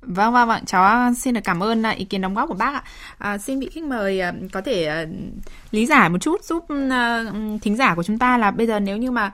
Vâng, 0.01 0.33
vâng, 0.33 0.49
vâng, 0.49 0.65
cháu 0.65 1.15
xin 1.15 1.35
được 1.35 1.41
cảm 1.45 1.63
ơn 1.63 1.83
à, 1.87 1.91
ý 1.91 2.05
kiến 2.05 2.21
đóng 2.21 2.35
góp 2.35 2.49
của 2.49 2.55
bác 2.55 2.75
ạ. 2.75 2.83
À, 3.19 3.39
xin 3.39 3.61
vị 3.61 3.71
khách 3.75 3.85
mời 3.85 4.21
à, 4.21 4.33
có 4.53 4.61
thể 4.61 4.85
à, 4.85 5.05
lý 5.71 5.87
giải 5.87 6.09
một 6.09 6.19
chút 6.21 6.45
giúp 6.45 6.65
thính 7.63 7.77
giả 7.77 7.95
của 7.95 8.03
chúng 8.03 8.19
ta 8.19 8.39
là 8.39 8.51
bây 8.51 8.67
giờ 8.67 8.81
nếu 8.81 8.97
như 8.97 9.11
mà 9.11 9.33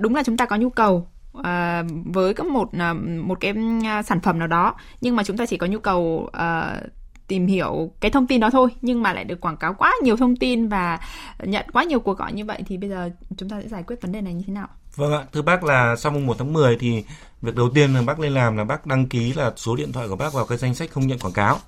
đúng 0.00 0.14
là 0.14 0.22
chúng 0.22 0.36
ta 0.36 0.46
có 0.46 0.56
nhu 0.56 0.70
cầu 0.70 1.08
à, 1.42 1.82
với 2.04 2.34
các 2.34 2.46
một 2.46 2.68
à, 2.78 2.92
một 3.22 3.40
cái 3.40 3.54
à, 3.84 4.02
sản 4.02 4.20
phẩm 4.20 4.38
nào 4.38 4.48
đó 4.48 4.74
nhưng 5.00 5.16
mà 5.16 5.24
chúng 5.24 5.36
ta 5.36 5.46
chỉ 5.46 5.56
có 5.56 5.66
nhu 5.66 5.78
cầu 5.78 6.28
à, 6.32 6.80
tìm 7.28 7.46
hiểu 7.46 7.90
cái 8.00 8.10
thông 8.10 8.26
tin 8.26 8.40
đó 8.40 8.50
thôi 8.50 8.70
nhưng 8.80 9.02
mà 9.02 9.12
lại 9.12 9.24
được 9.24 9.40
quảng 9.40 9.56
cáo 9.56 9.74
quá 9.74 9.92
nhiều 10.02 10.16
thông 10.16 10.36
tin 10.36 10.68
và 10.68 10.98
nhận 11.42 11.66
quá 11.72 11.84
nhiều 11.84 12.00
cuộc 12.00 12.18
gọi 12.18 12.32
như 12.32 12.44
vậy 12.44 12.62
thì 12.66 12.76
bây 12.76 12.90
giờ 12.90 13.10
chúng 13.36 13.48
ta 13.48 13.60
sẽ 13.60 13.68
giải 13.68 13.82
quyết 13.82 14.02
vấn 14.02 14.12
đề 14.12 14.20
này 14.20 14.34
như 14.34 14.42
thế 14.46 14.52
nào? 14.52 14.68
Vâng 14.96 15.12
ạ, 15.12 15.24
thưa 15.32 15.42
bác 15.42 15.64
là 15.64 15.96
sau 15.96 16.12
mùng 16.12 16.26
1 16.26 16.34
tháng 16.38 16.52
10 16.52 16.76
thì 16.76 17.04
việc 17.42 17.54
đầu 17.54 17.70
tiên 17.74 17.94
là 17.94 18.02
bác 18.02 18.20
lên 18.20 18.34
làm 18.34 18.56
là 18.56 18.64
bác 18.64 18.86
đăng 18.86 19.06
ký 19.06 19.32
là 19.32 19.52
số 19.56 19.76
điện 19.76 19.92
thoại 19.92 20.08
của 20.08 20.16
bác 20.16 20.32
vào 20.32 20.46
cái 20.46 20.58
danh 20.58 20.74
sách 20.74 20.90
không 20.90 21.06
nhận 21.06 21.18
quảng 21.18 21.32
cáo. 21.32 21.58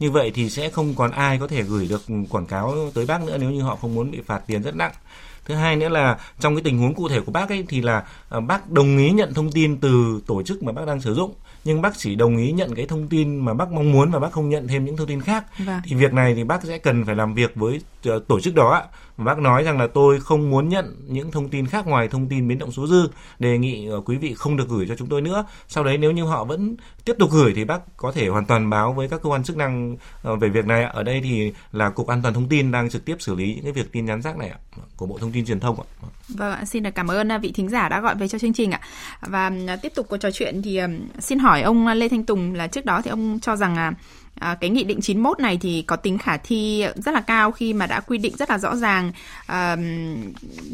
Như 0.00 0.10
vậy 0.10 0.32
thì 0.34 0.50
sẽ 0.50 0.70
không 0.70 0.94
còn 0.94 1.10
ai 1.10 1.38
có 1.38 1.48
thể 1.48 1.62
gửi 1.62 1.86
được 1.86 2.02
quảng 2.30 2.46
cáo 2.46 2.90
tới 2.94 3.06
bác 3.06 3.22
nữa 3.22 3.36
nếu 3.40 3.50
như 3.50 3.62
họ 3.62 3.76
không 3.76 3.94
muốn 3.94 4.10
bị 4.10 4.20
phạt 4.26 4.42
tiền 4.46 4.62
rất 4.62 4.76
nặng 4.76 4.92
thứ 5.44 5.54
hai 5.54 5.76
nữa 5.76 5.88
là 5.88 6.18
trong 6.40 6.54
cái 6.54 6.62
tình 6.62 6.78
huống 6.78 6.94
cụ 6.94 7.08
thể 7.08 7.20
của 7.20 7.32
bác 7.32 7.48
ấy 7.48 7.64
thì 7.68 7.80
là 7.80 8.02
ờ, 8.28 8.40
bác 8.40 8.70
đồng 8.70 8.98
ý 8.98 9.10
nhận 9.10 9.34
thông 9.34 9.52
tin 9.52 9.76
từ 9.76 10.20
tổ 10.26 10.42
chức 10.42 10.62
mà 10.62 10.72
bác 10.72 10.86
đang 10.86 11.00
sử 11.00 11.14
dụng 11.14 11.34
nhưng 11.64 11.82
bác 11.82 11.98
chỉ 11.98 12.14
đồng 12.14 12.36
ý 12.36 12.52
nhận 12.52 12.74
cái 12.74 12.86
thông 12.86 13.08
tin 13.08 13.36
mà 13.36 13.54
bác 13.54 13.72
mong 13.72 13.92
muốn 13.92 14.10
và 14.10 14.18
bác 14.18 14.32
không 14.32 14.48
nhận 14.48 14.68
thêm 14.68 14.84
những 14.84 14.96
thông 14.96 15.06
tin 15.06 15.20
khác. 15.20 15.44
Vâng. 15.58 15.80
thì 15.84 15.96
việc 15.96 16.12
này 16.12 16.34
thì 16.34 16.44
bác 16.44 16.64
sẽ 16.64 16.78
cần 16.78 17.04
phải 17.04 17.16
làm 17.16 17.34
việc 17.34 17.54
với 17.54 17.80
tổ 18.28 18.40
chức 18.40 18.54
đó 18.54 18.82
bác 19.16 19.38
nói 19.38 19.64
rằng 19.64 19.78
là 19.78 19.86
tôi 19.86 20.20
không 20.20 20.50
muốn 20.50 20.68
nhận 20.68 20.96
những 21.08 21.30
thông 21.30 21.48
tin 21.48 21.66
khác 21.66 21.86
ngoài 21.86 22.08
thông 22.08 22.28
tin 22.28 22.48
biến 22.48 22.58
động 22.58 22.72
số 22.72 22.86
dư 22.86 23.08
đề 23.38 23.58
nghị 23.58 23.88
quý 24.04 24.16
vị 24.16 24.34
không 24.34 24.56
được 24.56 24.68
gửi 24.68 24.86
cho 24.88 24.94
chúng 24.96 25.08
tôi 25.08 25.20
nữa. 25.20 25.44
Sau 25.68 25.84
đấy 25.84 25.98
nếu 25.98 26.10
như 26.10 26.24
họ 26.24 26.44
vẫn 26.44 26.76
tiếp 27.04 27.16
tục 27.18 27.30
gửi 27.32 27.52
thì 27.56 27.64
bác 27.64 27.96
có 27.96 28.12
thể 28.12 28.28
hoàn 28.28 28.46
toàn 28.46 28.70
báo 28.70 28.92
với 28.92 29.08
các 29.08 29.22
cơ 29.22 29.30
quan 29.30 29.44
chức 29.44 29.56
năng 29.56 29.96
về 30.40 30.48
việc 30.48 30.66
này 30.66 30.84
ở 30.84 31.02
đây 31.02 31.20
thì 31.24 31.52
là 31.72 31.90
cục 31.90 32.06
an 32.06 32.22
toàn 32.22 32.34
thông 32.34 32.48
tin 32.48 32.72
đang 32.72 32.90
trực 32.90 33.04
tiếp 33.04 33.16
xử 33.18 33.34
lý 33.34 33.54
những 33.54 33.64
cái 33.64 33.72
việc 33.72 33.92
tin 33.92 34.04
nhắn 34.04 34.22
rác 34.22 34.36
này 34.36 34.48
ạ 34.48 34.58
của 34.96 35.06
bộ 35.06 35.18
thông 35.18 35.32
tin 35.32 35.44
truyền 35.44 35.60
thông 35.60 35.76
ạ. 35.80 35.86
Vâng 36.28 36.66
xin 36.66 36.82
được 36.82 36.90
cảm 36.94 37.10
ơn 37.10 37.28
vị 37.42 37.52
thính 37.52 37.68
giả 37.68 37.88
đã 37.88 38.00
gọi 38.00 38.14
về 38.14 38.28
cho 38.28 38.38
chương 38.38 38.52
trình 38.52 38.70
ạ 38.70 38.80
và 39.26 39.50
tiếp 39.82 39.92
tục 39.94 40.06
cuộc 40.08 40.16
trò 40.16 40.30
chuyện 40.30 40.62
thì 40.62 40.80
xin 41.18 41.38
hỏi 41.38 41.62
ông 41.62 41.86
Lê 41.86 42.08
Thanh 42.08 42.24
Tùng 42.24 42.54
là 42.54 42.66
trước 42.66 42.84
đó 42.84 43.00
thì 43.04 43.10
ông 43.10 43.38
cho 43.40 43.56
rằng 43.56 43.76
là 43.76 43.92
À, 44.42 44.56
cái 44.60 44.70
nghị 44.70 44.84
định 44.84 45.00
91 45.00 45.40
này 45.40 45.58
thì 45.60 45.82
có 45.82 45.96
tính 45.96 46.18
khả 46.18 46.36
thi 46.36 46.84
rất 46.94 47.14
là 47.14 47.20
cao 47.20 47.52
khi 47.52 47.72
mà 47.72 47.86
đã 47.86 48.00
quy 48.00 48.18
định 48.18 48.36
rất 48.36 48.50
là 48.50 48.58
rõ 48.58 48.76
ràng 48.76 49.12
à, 49.46 49.76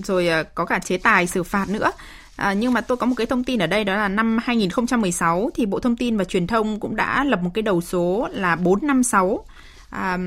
rồi 0.05 0.29
à, 0.29 0.43
có 0.43 0.65
cả 0.65 0.79
chế 0.79 0.99
tài 0.99 1.27
xử 1.27 1.43
phạt 1.43 1.69
nữa. 1.69 1.91
À, 2.37 2.53
nhưng 2.53 2.73
mà 2.73 2.81
tôi 2.81 2.97
có 2.97 3.07
một 3.07 3.15
cái 3.17 3.27
thông 3.27 3.45
tin 3.45 3.63
ở 3.63 3.67
đây 3.67 3.85
đó 3.85 3.97
là 3.97 4.09
năm 4.09 4.39
2016 4.43 5.51
thì 5.55 5.67
Bộ 5.67 5.81
Thông 5.81 5.97
tin 5.97 6.17
và 6.17 6.25
Truyền 6.25 6.47
thông 6.47 6.81
cũng 6.81 6.97
đã 6.97 7.25
lập 7.25 7.41
một 7.43 7.51
cái 7.55 7.63
đầu 7.63 7.81
số 7.81 8.29
là 8.31 8.57
456 8.57 9.45
à, 9.91 10.19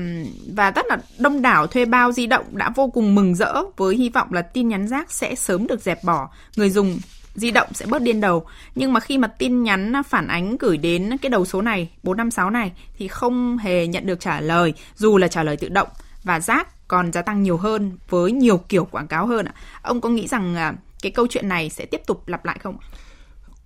và 0.54 0.70
rất 0.70 0.86
là 0.88 0.98
đông 1.18 1.42
đảo 1.42 1.66
thuê 1.66 1.84
bao 1.84 2.12
di 2.12 2.26
động 2.26 2.44
đã 2.52 2.70
vô 2.74 2.88
cùng 2.88 3.14
mừng 3.14 3.34
rỡ 3.34 3.62
với 3.76 3.96
hy 3.96 4.08
vọng 4.08 4.32
là 4.32 4.42
tin 4.42 4.68
nhắn 4.68 4.88
rác 4.88 5.12
sẽ 5.12 5.34
sớm 5.34 5.66
được 5.66 5.82
dẹp 5.82 6.04
bỏ. 6.04 6.28
Người 6.56 6.70
dùng 6.70 6.98
di 7.34 7.50
động 7.50 7.68
sẽ 7.74 7.86
bớt 7.86 8.02
điên 8.02 8.20
đầu. 8.20 8.46
Nhưng 8.74 8.92
mà 8.92 9.00
khi 9.00 9.18
mà 9.18 9.28
tin 9.28 9.62
nhắn 9.62 9.96
à, 9.96 10.02
phản 10.02 10.26
ánh 10.26 10.56
gửi 10.56 10.76
đến 10.76 11.16
cái 11.22 11.30
đầu 11.30 11.44
số 11.44 11.62
này, 11.62 11.90
456 12.02 12.50
này 12.50 12.72
thì 12.98 13.08
không 13.08 13.58
hề 13.58 13.86
nhận 13.86 14.06
được 14.06 14.20
trả 14.20 14.40
lời 14.40 14.74
dù 14.96 15.18
là 15.18 15.28
trả 15.28 15.42
lời 15.42 15.56
tự 15.56 15.68
động 15.68 15.88
và 16.24 16.40
rác 16.40 16.88
còn 16.88 17.12
gia 17.12 17.22
tăng 17.22 17.42
nhiều 17.42 17.56
hơn 17.56 17.98
với 18.08 18.32
nhiều 18.32 18.56
kiểu 18.56 18.84
quảng 18.84 19.06
cáo 19.06 19.26
hơn 19.26 19.46
ạ. 19.46 19.54
Ông 19.82 20.00
có 20.00 20.08
nghĩ 20.08 20.26
rằng 20.26 20.56
à, 20.56 20.74
cái 21.02 21.12
câu 21.12 21.26
chuyện 21.30 21.48
này 21.48 21.70
sẽ 21.70 21.86
tiếp 21.86 22.00
tục 22.06 22.28
lặp 22.28 22.44
lại 22.44 22.58
không? 22.62 22.76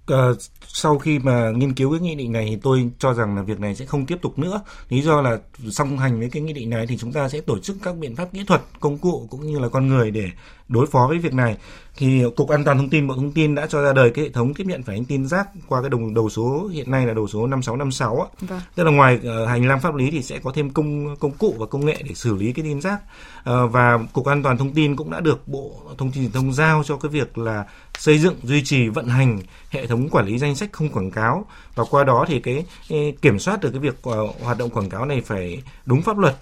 À, 0.07 0.27
sau 0.67 0.99
khi 0.99 1.19
mà 1.19 1.51
nghiên 1.51 1.75
cứu 1.75 1.91
cái 1.91 2.01
nghị 2.01 2.15
định 2.15 2.33
này 2.33 2.47
thì 2.51 2.59
tôi 2.63 2.91
cho 2.99 3.15
rằng 3.15 3.37
là 3.37 3.43
việc 3.43 3.61
này 3.61 3.75
sẽ 3.75 3.87
không 3.87 4.07
tiếp 4.07 4.19
tục 4.23 4.39
nữa. 4.39 4.61
Lý 4.89 5.03
do 5.03 5.21
là 5.23 5.39
song 5.71 5.99
hành 5.99 6.19
với 6.19 6.31
cái 6.31 6.43
nghị 6.43 6.53
định 6.53 6.71
này 6.71 6.87
thì 6.87 6.97
chúng 6.97 7.13
ta 7.13 7.29
sẽ 7.29 7.41
tổ 7.41 7.59
chức 7.59 7.77
các 7.83 7.97
biện 7.97 8.17
pháp 8.17 8.33
kỹ 8.33 8.45
thuật, 8.47 8.63
công 8.81 8.99
cụ 8.99 9.27
cũng 9.31 9.47
như 9.47 9.59
là 9.59 9.69
con 9.69 9.89
người 9.89 10.11
để 10.11 10.31
đối 10.69 10.87
phó 10.87 11.07
với 11.09 11.19
việc 11.19 11.35
này 11.35 11.57
thì 11.97 12.23
cục 12.37 12.49
an 12.49 12.65
toàn 12.65 12.79
thông 12.79 12.89
tin 12.89 13.07
bộ 13.07 13.15
thông 13.15 13.33
tin 13.33 13.55
đã 13.55 13.67
cho 13.67 13.83
ra 13.83 13.93
đời 13.93 14.11
cái 14.11 14.25
hệ 14.25 14.31
thống 14.31 14.55
tiếp 14.55 14.65
nhận 14.67 14.83
phản 14.83 14.97
ánh 14.97 15.05
tin 15.05 15.27
rác 15.27 15.49
qua 15.69 15.81
cái 15.81 15.91
đầu 15.91 16.01
đầu 16.15 16.29
số 16.29 16.69
hiện 16.73 16.91
nay 16.91 17.07
là 17.07 17.15
đầu 17.15 17.29
số 17.29 17.47
5656 17.47 18.21
á. 18.21 18.47
Vâng. 18.49 18.61
Tức 18.75 18.85
là 18.85 18.91
ngoài 18.91 19.19
uh, 19.19 19.49
hành 19.49 19.69
lang 19.69 19.81
pháp 19.81 19.95
lý 19.95 20.11
thì 20.11 20.23
sẽ 20.23 20.39
có 20.39 20.53
thêm 20.55 20.71
công 20.71 21.17
công 21.17 21.31
cụ 21.31 21.55
và 21.59 21.67
công 21.67 21.87
nghệ 21.87 21.97
để 22.09 22.15
xử 22.15 22.35
lý 22.35 22.53
cái 22.53 22.65
tin 22.65 22.81
rác. 22.81 22.99
Uh, 23.39 23.73
và 23.73 23.99
cục 24.13 24.27
an 24.27 24.43
toàn 24.43 24.59
thông 24.59 24.73
tin 24.73 24.97
cũng 24.97 25.11
đã 25.11 25.21
được 25.21 25.49
bộ 25.49 25.73
thông 25.99 26.11
tin 26.11 26.23
truyền 26.23 26.33
thông 26.33 26.53
giao 26.53 26.83
cho 26.85 26.97
cái 26.97 27.11
việc 27.11 27.39
là 27.39 27.65
xây 27.99 28.19
dựng, 28.19 28.35
duy 28.43 28.65
trì, 28.65 28.89
vận 28.89 29.09
hành 29.09 29.41
hệ 29.71 29.87
thống 29.87 30.09
quản 30.09 30.27
lý 30.27 30.39
danh 30.39 30.55
sách 30.55 30.73
không 30.73 30.89
quảng 30.89 31.11
cáo 31.11 31.47
và 31.75 31.85
qua 31.91 32.05
đó 32.05 32.25
thì 32.29 32.41
cái, 32.41 32.65
cái 32.89 33.17
kiểm 33.23 33.39
soát 33.39 33.61
được 33.61 33.71
cái 33.71 33.81
việc 33.81 34.09
uh, 34.09 34.43
hoạt 34.43 34.59
động 34.59 34.71
quảng 34.71 34.91
cáo 34.91 35.05
này 35.05 35.21
phải 35.21 35.63
đúng 35.87 36.03
pháp 36.03 36.19
luật 36.19 36.37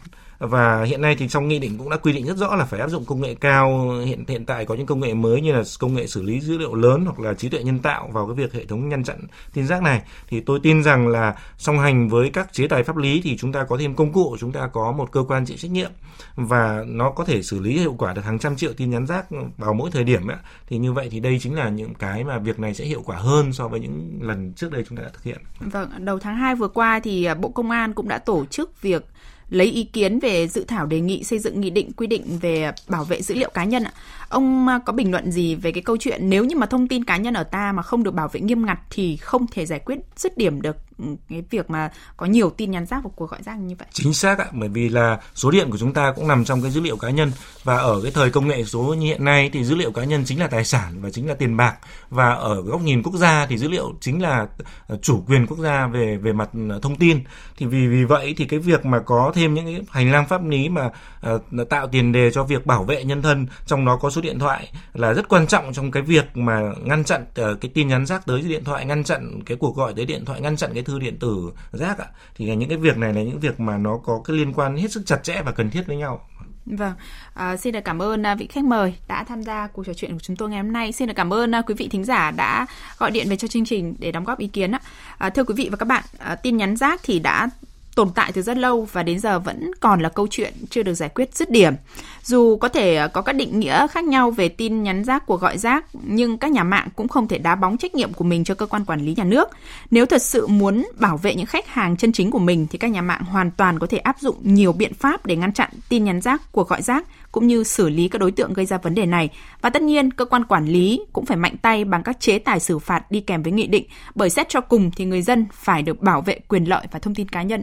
và 0.47 0.85
hiện 0.85 1.01
nay 1.01 1.17
thì 1.19 1.29
trong 1.29 1.49
nghị 1.49 1.59
định 1.59 1.79
cũng 1.79 1.91
đã 1.91 1.97
quy 1.97 2.13
định 2.13 2.27
rất 2.27 2.37
rõ 2.37 2.55
là 2.55 2.65
phải 2.65 2.81
áp 2.81 2.89
dụng 2.89 3.05
công 3.05 3.21
nghệ 3.21 3.35
cao 3.35 3.91
hiện 4.05 4.25
hiện 4.29 4.45
tại 4.45 4.65
có 4.65 4.75
những 4.75 4.87
công 4.87 5.01
nghệ 5.01 5.15
mới 5.15 5.41
như 5.41 5.53
là 5.53 5.63
công 5.79 5.95
nghệ 5.95 6.07
xử 6.07 6.23
lý 6.23 6.41
dữ 6.41 6.59
liệu 6.59 6.75
lớn 6.75 7.05
hoặc 7.05 7.21
là 7.21 7.35
trí 7.35 7.49
tuệ 7.49 7.63
nhân 7.63 7.79
tạo 7.79 8.11
vào 8.13 8.27
cái 8.27 8.35
việc 8.35 8.53
hệ 8.53 8.65
thống 8.65 8.89
ngăn 8.89 9.05
chặn 9.05 9.21
tin 9.53 9.67
rác 9.67 9.83
này 9.83 10.03
thì 10.29 10.41
tôi 10.41 10.61
tin 10.63 10.83
rằng 10.83 11.09
là 11.09 11.35
song 11.59 11.79
hành 11.79 12.09
với 12.09 12.31
các 12.31 12.53
chế 12.53 12.69
tài 12.69 12.83
pháp 12.83 12.97
lý 12.97 13.21
thì 13.25 13.37
chúng 13.37 13.53
ta 13.53 13.65
có 13.65 13.77
thêm 13.77 13.95
công 13.95 14.13
cụ 14.13 14.37
chúng 14.41 14.53
ta 14.53 14.69
có 14.73 14.93
một 14.93 15.13
cơ 15.13 15.25
quan 15.29 15.47
chịu 15.47 15.57
trách 15.57 15.71
nhiệm 15.71 15.91
và 16.37 16.85
nó 16.87 17.11
có 17.11 17.25
thể 17.25 17.43
xử 17.43 17.61
lý 17.61 17.79
hiệu 17.79 17.95
quả 17.99 18.13
được 18.13 18.25
hàng 18.25 18.39
trăm 18.39 18.57
triệu 18.57 18.73
tin 18.73 18.91
nhắn 18.91 19.07
rác 19.07 19.27
vào 19.59 19.75
mỗi 19.75 19.91
thời 19.91 20.05
điểm 20.05 20.27
ấy. 20.27 20.37
thì 20.67 20.79
như 20.79 20.93
vậy 20.93 21.09
thì 21.11 21.21
đây 21.21 21.39
chính 21.41 21.55
là 21.55 21.69
những 21.69 21.95
cái 21.95 22.25
mà 22.25 22.39
việc 22.39 22.59
này 22.59 22.75
sẽ 22.75 22.85
hiệu 22.85 23.03
quả 23.07 23.17
hơn 23.17 23.53
so 23.53 23.69
với 23.69 23.81
những 23.81 24.19
lần 24.23 24.53
trước 24.53 24.73
đây 24.73 24.85
chúng 24.89 24.99
ta 24.99 25.05
đã 25.05 25.11
thực 25.13 25.23
hiện. 25.23 25.39
Vâng, 25.61 25.91
đầu 25.99 26.19
tháng 26.19 26.37
2 26.37 26.55
vừa 26.55 26.69
qua 26.69 27.01
thì 27.01 27.25
à, 27.25 27.35
Bộ 27.35 27.49
Công 27.49 27.71
an 27.71 27.93
cũng 27.93 28.09
đã 28.09 28.19
tổ 28.19 28.45
chức 28.45 28.83
việc 28.83 29.05
lấy 29.51 29.67
ý 29.67 29.85
kiến 29.85 30.19
về 30.21 30.49
dự 30.49 30.65
thảo 30.69 30.87
đề 30.87 31.01
nghị 31.01 31.25
xây 31.25 31.39
dựng 31.39 31.61
nghị 31.61 31.71
định 31.71 31.93
quy 31.93 32.07
định 32.07 32.39
về 32.39 32.73
bảo 32.89 33.05
vệ 33.05 33.23
dữ 33.23 33.35
liệu 33.35 33.51
cá 33.55 33.65
nhân 33.65 33.85
ạ. 33.85 33.93
Ông 34.29 34.69
à, 34.69 34.79
có 34.87 34.93
bình 34.93 35.11
luận 35.11 35.33
gì 35.33 35.55
về 35.55 35.73
cái 35.73 35.83
câu 35.83 35.97
chuyện 35.97 36.31
nếu 36.31 36.45
như 36.45 36.57
mà 36.57 36.67
thông 36.67 36.89
tin 36.89 37.05
cá 37.05 37.17
nhân 37.17 37.35
ở 37.35 37.45
ta 37.45 37.73
mà 37.73 37.83
không 37.83 38.03
được 38.03 38.15
bảo 38.15 38.29
vệ 38.29 38.41
nghiêm 38.41 38.67
ngặt 38.67 38.79
thì 38.91 39.17
không 39.17 39.47
thể 39.47 39.67
giải 39.67 39.79
quyết 39.79 39.99
dứt 40.17 40.37
điểm 40.37 40.63
được 40.63 40.77
ừ, 40.99 41.05
cái 41.29 41.43
việc 41.51 41.71
mà 41.71 41.91
có 42.17 42.27
nhiều 42.27 42.51
tin 42.51 42.71
nhắn 42.71 42.87
rác 42.87 43.05
và 43.05 43.11
cuộc 43.17 43.31
gọi 43.31 43.43
rác 43.43 43.59
như 43.59 43.75
vậy? 43.79 43.89
Chính 43.93 44.15
xác 44.15 44.39
ạ, 44.39 44.47
bởi 44.53 44.69
vì 44.69 44.89
là 44.89 45.21
số 45.35 45.51
điện 45.51 45.71
của 45.71 45.79
chúng 45.79 45.93
ta 45.93 46.13
cũng 46.17 46.29
nằm 46.29 46.45
trong 46.45 46.63
cái 46.63 46.71
dữ 46.71 46.81
liệu 46.81 46.97
cá 46.97 47.11
nhân 47.11 47.33
và 47.65 47.79
ở 47.79 48.01
cái 48.03 48.13
thời 48.13 48.31
công 48.31 48.49
nghệ 48.49 48.65
số 48.65 48.95
như 48.99 49.07
hiện 49.07 49.25
nay 49.25 49.51
thì 49.53 49.65
dữ 49.65 49.75
liệu 49.75 49.93
cá 49.93 50.05
nhân 50.05 50.25
chính 50.27 50.41
là 50.41 50.47
tài 50.47 50.65
sản 50.65 50.93
và 51.01 51.11
chính 51.11 51.29
là 51.29 51.35
tiền 51.35 51.57
bạc 51.57 51.77
và 52.11 52.31
ở 52.31 52.63
góc 52.63 52.83
nhìn 52.83 53.03
quốc 53.03 53.15
gia 53.15 53.47
thì 53.47 53.59
dữ 53.59 53.69
liệu 53.69 53.93
chính 54.01 54.23
là 54.23 54.47
ờ, 54.87 54.99
chủ 55.03 55.25
quyền 55.27 55.47
quốc 55.47 55.59
gia 55.59 55.87
về 55.87 56.17
về 56.17 56.33
mặt 56.33 56.49
ờ, 56.71 56.79
thông 56.83 56.97
tin. 56.97 57.21
Thì 57.57 57.67
vì 57.67 57.87
vì 57.87 58.05
vậy 58.05 58.35
thì 58.37 58.45
cái 58.45 58.59
việc 58.59 58.87
mà 58.87 58.99
có 58.99 59.33
thêm 59.35 59.55
những 59.55 59.65
cái 59.65 59.81
hành 59.91 60.13
lang 60.13 60.27
pháp 60.27 60.45
lý 60.45 60.69
mà 60.69 60.91
uh, 61.35 61.69
tạo 61.71 61.89
tiền 61.89 62.13
đề 62.13 62.31
cho 62.31 62.45
việc 62.45 62.67
bảo 62.67 62.85
vệ 62.85 63.05
nhân 63.05 63.23
thân 63.23 63.47
trong 63.67 63.85
đó 63.85 63.99
có 64.03 64.11
số 64.15 64.21
điện 64.21 64.39
thoại 64.39 64.73
là 64.95 65.13
rất 65.13 65.29
quan 65.29 65.47
trọng 65.47 65.73
trong 65.73 65.91
cái 65.91 66.03
việc 66.03 66.37
mà 66.37 66.61
ngăn 66.85 67.05
chặn 67.05 67.23
uh, 67.23 67.61
cái 67.61 67.71
tin 67.75 67.89
nhắn 67.89 68.07
rác 68.07 68.27
tới 68.27 68.43
điện 68.43 68.65
thoại 68.65 68.87
ngăn 68.87 69.05
chặn 69.05 69.41
cái 69.47 69.57
cuộc 69.57 69.77
gọi 69.77 69.93
tới 69.97 70.05
điện 70.05 70.25
thoại 70.25 70.41
ngăn 70.41 70.57
chặn 70.57 70.71
cái 70.75 70.83
thư 70.83 70.99
điện 70.99 71.19
tử 71.19 71.53
rác 71.73 71.99
ạ 71.99 72.07
thì 72.35 72.57
những 72.57 72.69
cái 72.69 72.79
việc 72.79 72.97
này 72.97 73.13
là 73.13 73.23
những 73.23 73.41
việc 73.41 73.61
mà 73.61 73.79
nó 73.79 73.99
có 74.05 74.21
cái 74.25 74.37
liên 74.37 74.53
quan 74.53 74.77
hết 74.77 74.93
sức 74.93 75.03
chặt 75.07 75.23
chẽ 75.23 75.43
và 75.45 75.53
cần 75.53 75.71
thiết 75.71 75.87
với 75.87 75.97
nhau 75.97 76.21
Vâng, 76.67 76.93
à, 77.35 77.57
xin 77.57 77.73
được 77.73 77.81
cảm 77.85 78.03
ơn 78.03 78.27
à, 78.27 78.35
vị 78.35 78.47
khách 78.47 78.65
mời 78.65 78.95
đã 79.09 79.25
tham 79.25 79.43
gia 79.43 79.67
cuộc 79.67 79.87
trò 79.87 79.93
chuyện 79.95 80.13
của 80.13 80.19
chúng 80.19 80.37
tôi 80.37 80.51
ngày 80.51 80.63
hôm 80.63 80.73
nay. 80.73 80.93
Xin 80.93 81.09
được 81.09 81.15
cảm 81.17 81.33
ơn 81.33 81.55
à, 81.55 81.63
quý 81.63 81.75
vị 81.75 81.89
thính 81.89 82.05
giả 82.05 82.31
đã 82.31 82.67
gọi 82.99 83.11
điện 83.11 83.27
về 83.29 83.37
cho 83.37 83.49
chương 83.49 83.65
trình 83.65 83.95
để 83.99 84.13
đóng 84.13 84.25
góp 84.25 84.39
ý 84.39 84.47
kiến. 84.47 84.73
À, 85.19 85.31
thưa 85.31 85.45
quý 85.45 85.55
vị 85.57 85.69
và 85.71 85.77
các 85.77 85.89
bạn, 85.89 86.05
à, 86.19 86.35
tin 86.35 86.57
nhắn 86.57 86.77
rác 86.77 87.01
thì 87.03 87.19
đã 87.19 87.49
tồn 87.95 88.11
tại 88.15 88.33
từ 88.33 88.43
rất 88.43 88.57
lâu 88.57 88.89
và 88.93 89.03
đến 89.03 89.21
giờ 89.21 89.39
vẫn 89.39 89.71
còn 89.81 90.01
là 90.01 90.09
câu 90.09 90.27
chuyện 90.31 90.53
chưa 90.71 90.83
được 90.83 90.95
giải 90.95 91.09
quyết 91.09 91.35
dứt 91.35 91.51
điểm. 91.51 91.75
Dù 92.23 92.57
có 92.57 92.69
thể 92.69 92.95
ờ, 92.97 93.09
có 93.09 93.23
các 93.23 93.33
định 93.33 93.61
nghĩa 93.61 93.87
khác 93.87 94.05
nhau 94.05 94.31
về 94.31 94.49
tin 94.49 94.83
nhắn 94.83 95.05
rác 95.05 95.27
của 95.27 95.37
gọi 95.37 95.59
rác, 95.59 95.85
nhưng 96.03 96.39
các 96.39 96.53
nhà 96.53 96.65
mạng 96.65 96.89
cũng 96.97 97.09
không 97.09 97.29
thể 97.29 97.39
đá 97.39 97.55
bóng 97.55 97.77
trách 97.77 97.95
nhiệm 97.95 98.13
của 98.13 98.25
mình 98.25 98.45
cho 98.45 98.55
cơ 98.55 98.67
quan 98.67 98.85
quản 98.85 99.01
lý 99.01 99.15
nhà 99.17 99.25
nước. 99.25 99.49
Nếu 99.91 100.07
thật 100.07 100.23
sự 100.23 100.47
muốn 100.47 100.87
bảo 100.99 101.17
vệ 101.17 101.35
những 101.35 101.47
khách 101.47 101.67
hàng 101.67 101.97
chân 101.97 102.13
chính 102.13 102.31
của 102.31 102.39
mình 102.39 102.67
thì 102.71 102.79
các 102.79 102.91
nhà 102.91 103.03
mạng 103.03 103.23
hoàn 103.23 103.51
toàn 103.51 103.79
có 103.79 103.87
thể 103.87 103.99
áp 103.99 104.17
dụng 104.21 104.37
nhiều 104.43 104.73
biện 104.73 104.95
pháp 104.95 105.27
để 105.27 105.37
ngăn 105.37 105.53
chặn 105.53 105.71
tin 105.89 106.05
nhắn 106.05 106.21
rác 106.21 106.53
của 106.53 106.65
gọi 106.65 106.83
rác 106.83 107.05
cũng 107.35 107.47
như 107.47 107.65
xử 107.65 107.89
lý 107.89 108.09
các 108.09 108.19
đối 108.19 108.33
tượng 108.33 108.53
gây 108.53 108.67
ra 108.67 108.79
vấn 108.79 108.95
đề 108.95 109.07
này. 109.07 109.29
Và 109.61 109.71
tất 109.71 109.83
nhiên, 109.83 110.11
cơ 110.11 110.25
quan 110.25 110.45
quản 110.45 110.67
lý 110.67 111.01
cũng 111.13 111.27
phải 111.27 111.37
mạnh 111.37 111.57
tay 111.63 111.85
bằng 111.85 112.03
các 112.03 112.21
chế 112.21 112.39
tài 112.39 112.61
xử 112.61 112.79
phạt 112.79 113.11
đi 113.11 113.21
kèm 113.21 113.43
với 113.43 113.53
nghị 113.53 113.67
định, 113.67 113.87
bởi 114.15 114.31
xét 114.31 114.49
cho 114.49 114.61
cùng 114.61 114.91
thì 114.91 115.05
người 115.05 115.23
dân 115.23 115.47
phải 115.53 115.83
được 115.83 116.03
bảo 116.03 116.21
vệ 116.21 116.39
quyền 116.49 116.65
lợi 116.65 116.87
và 116.91 116.99
thông 116.99 117.15
tin 117.15 117.29
cá 117.29 117.43
nhân. 117.43 117.63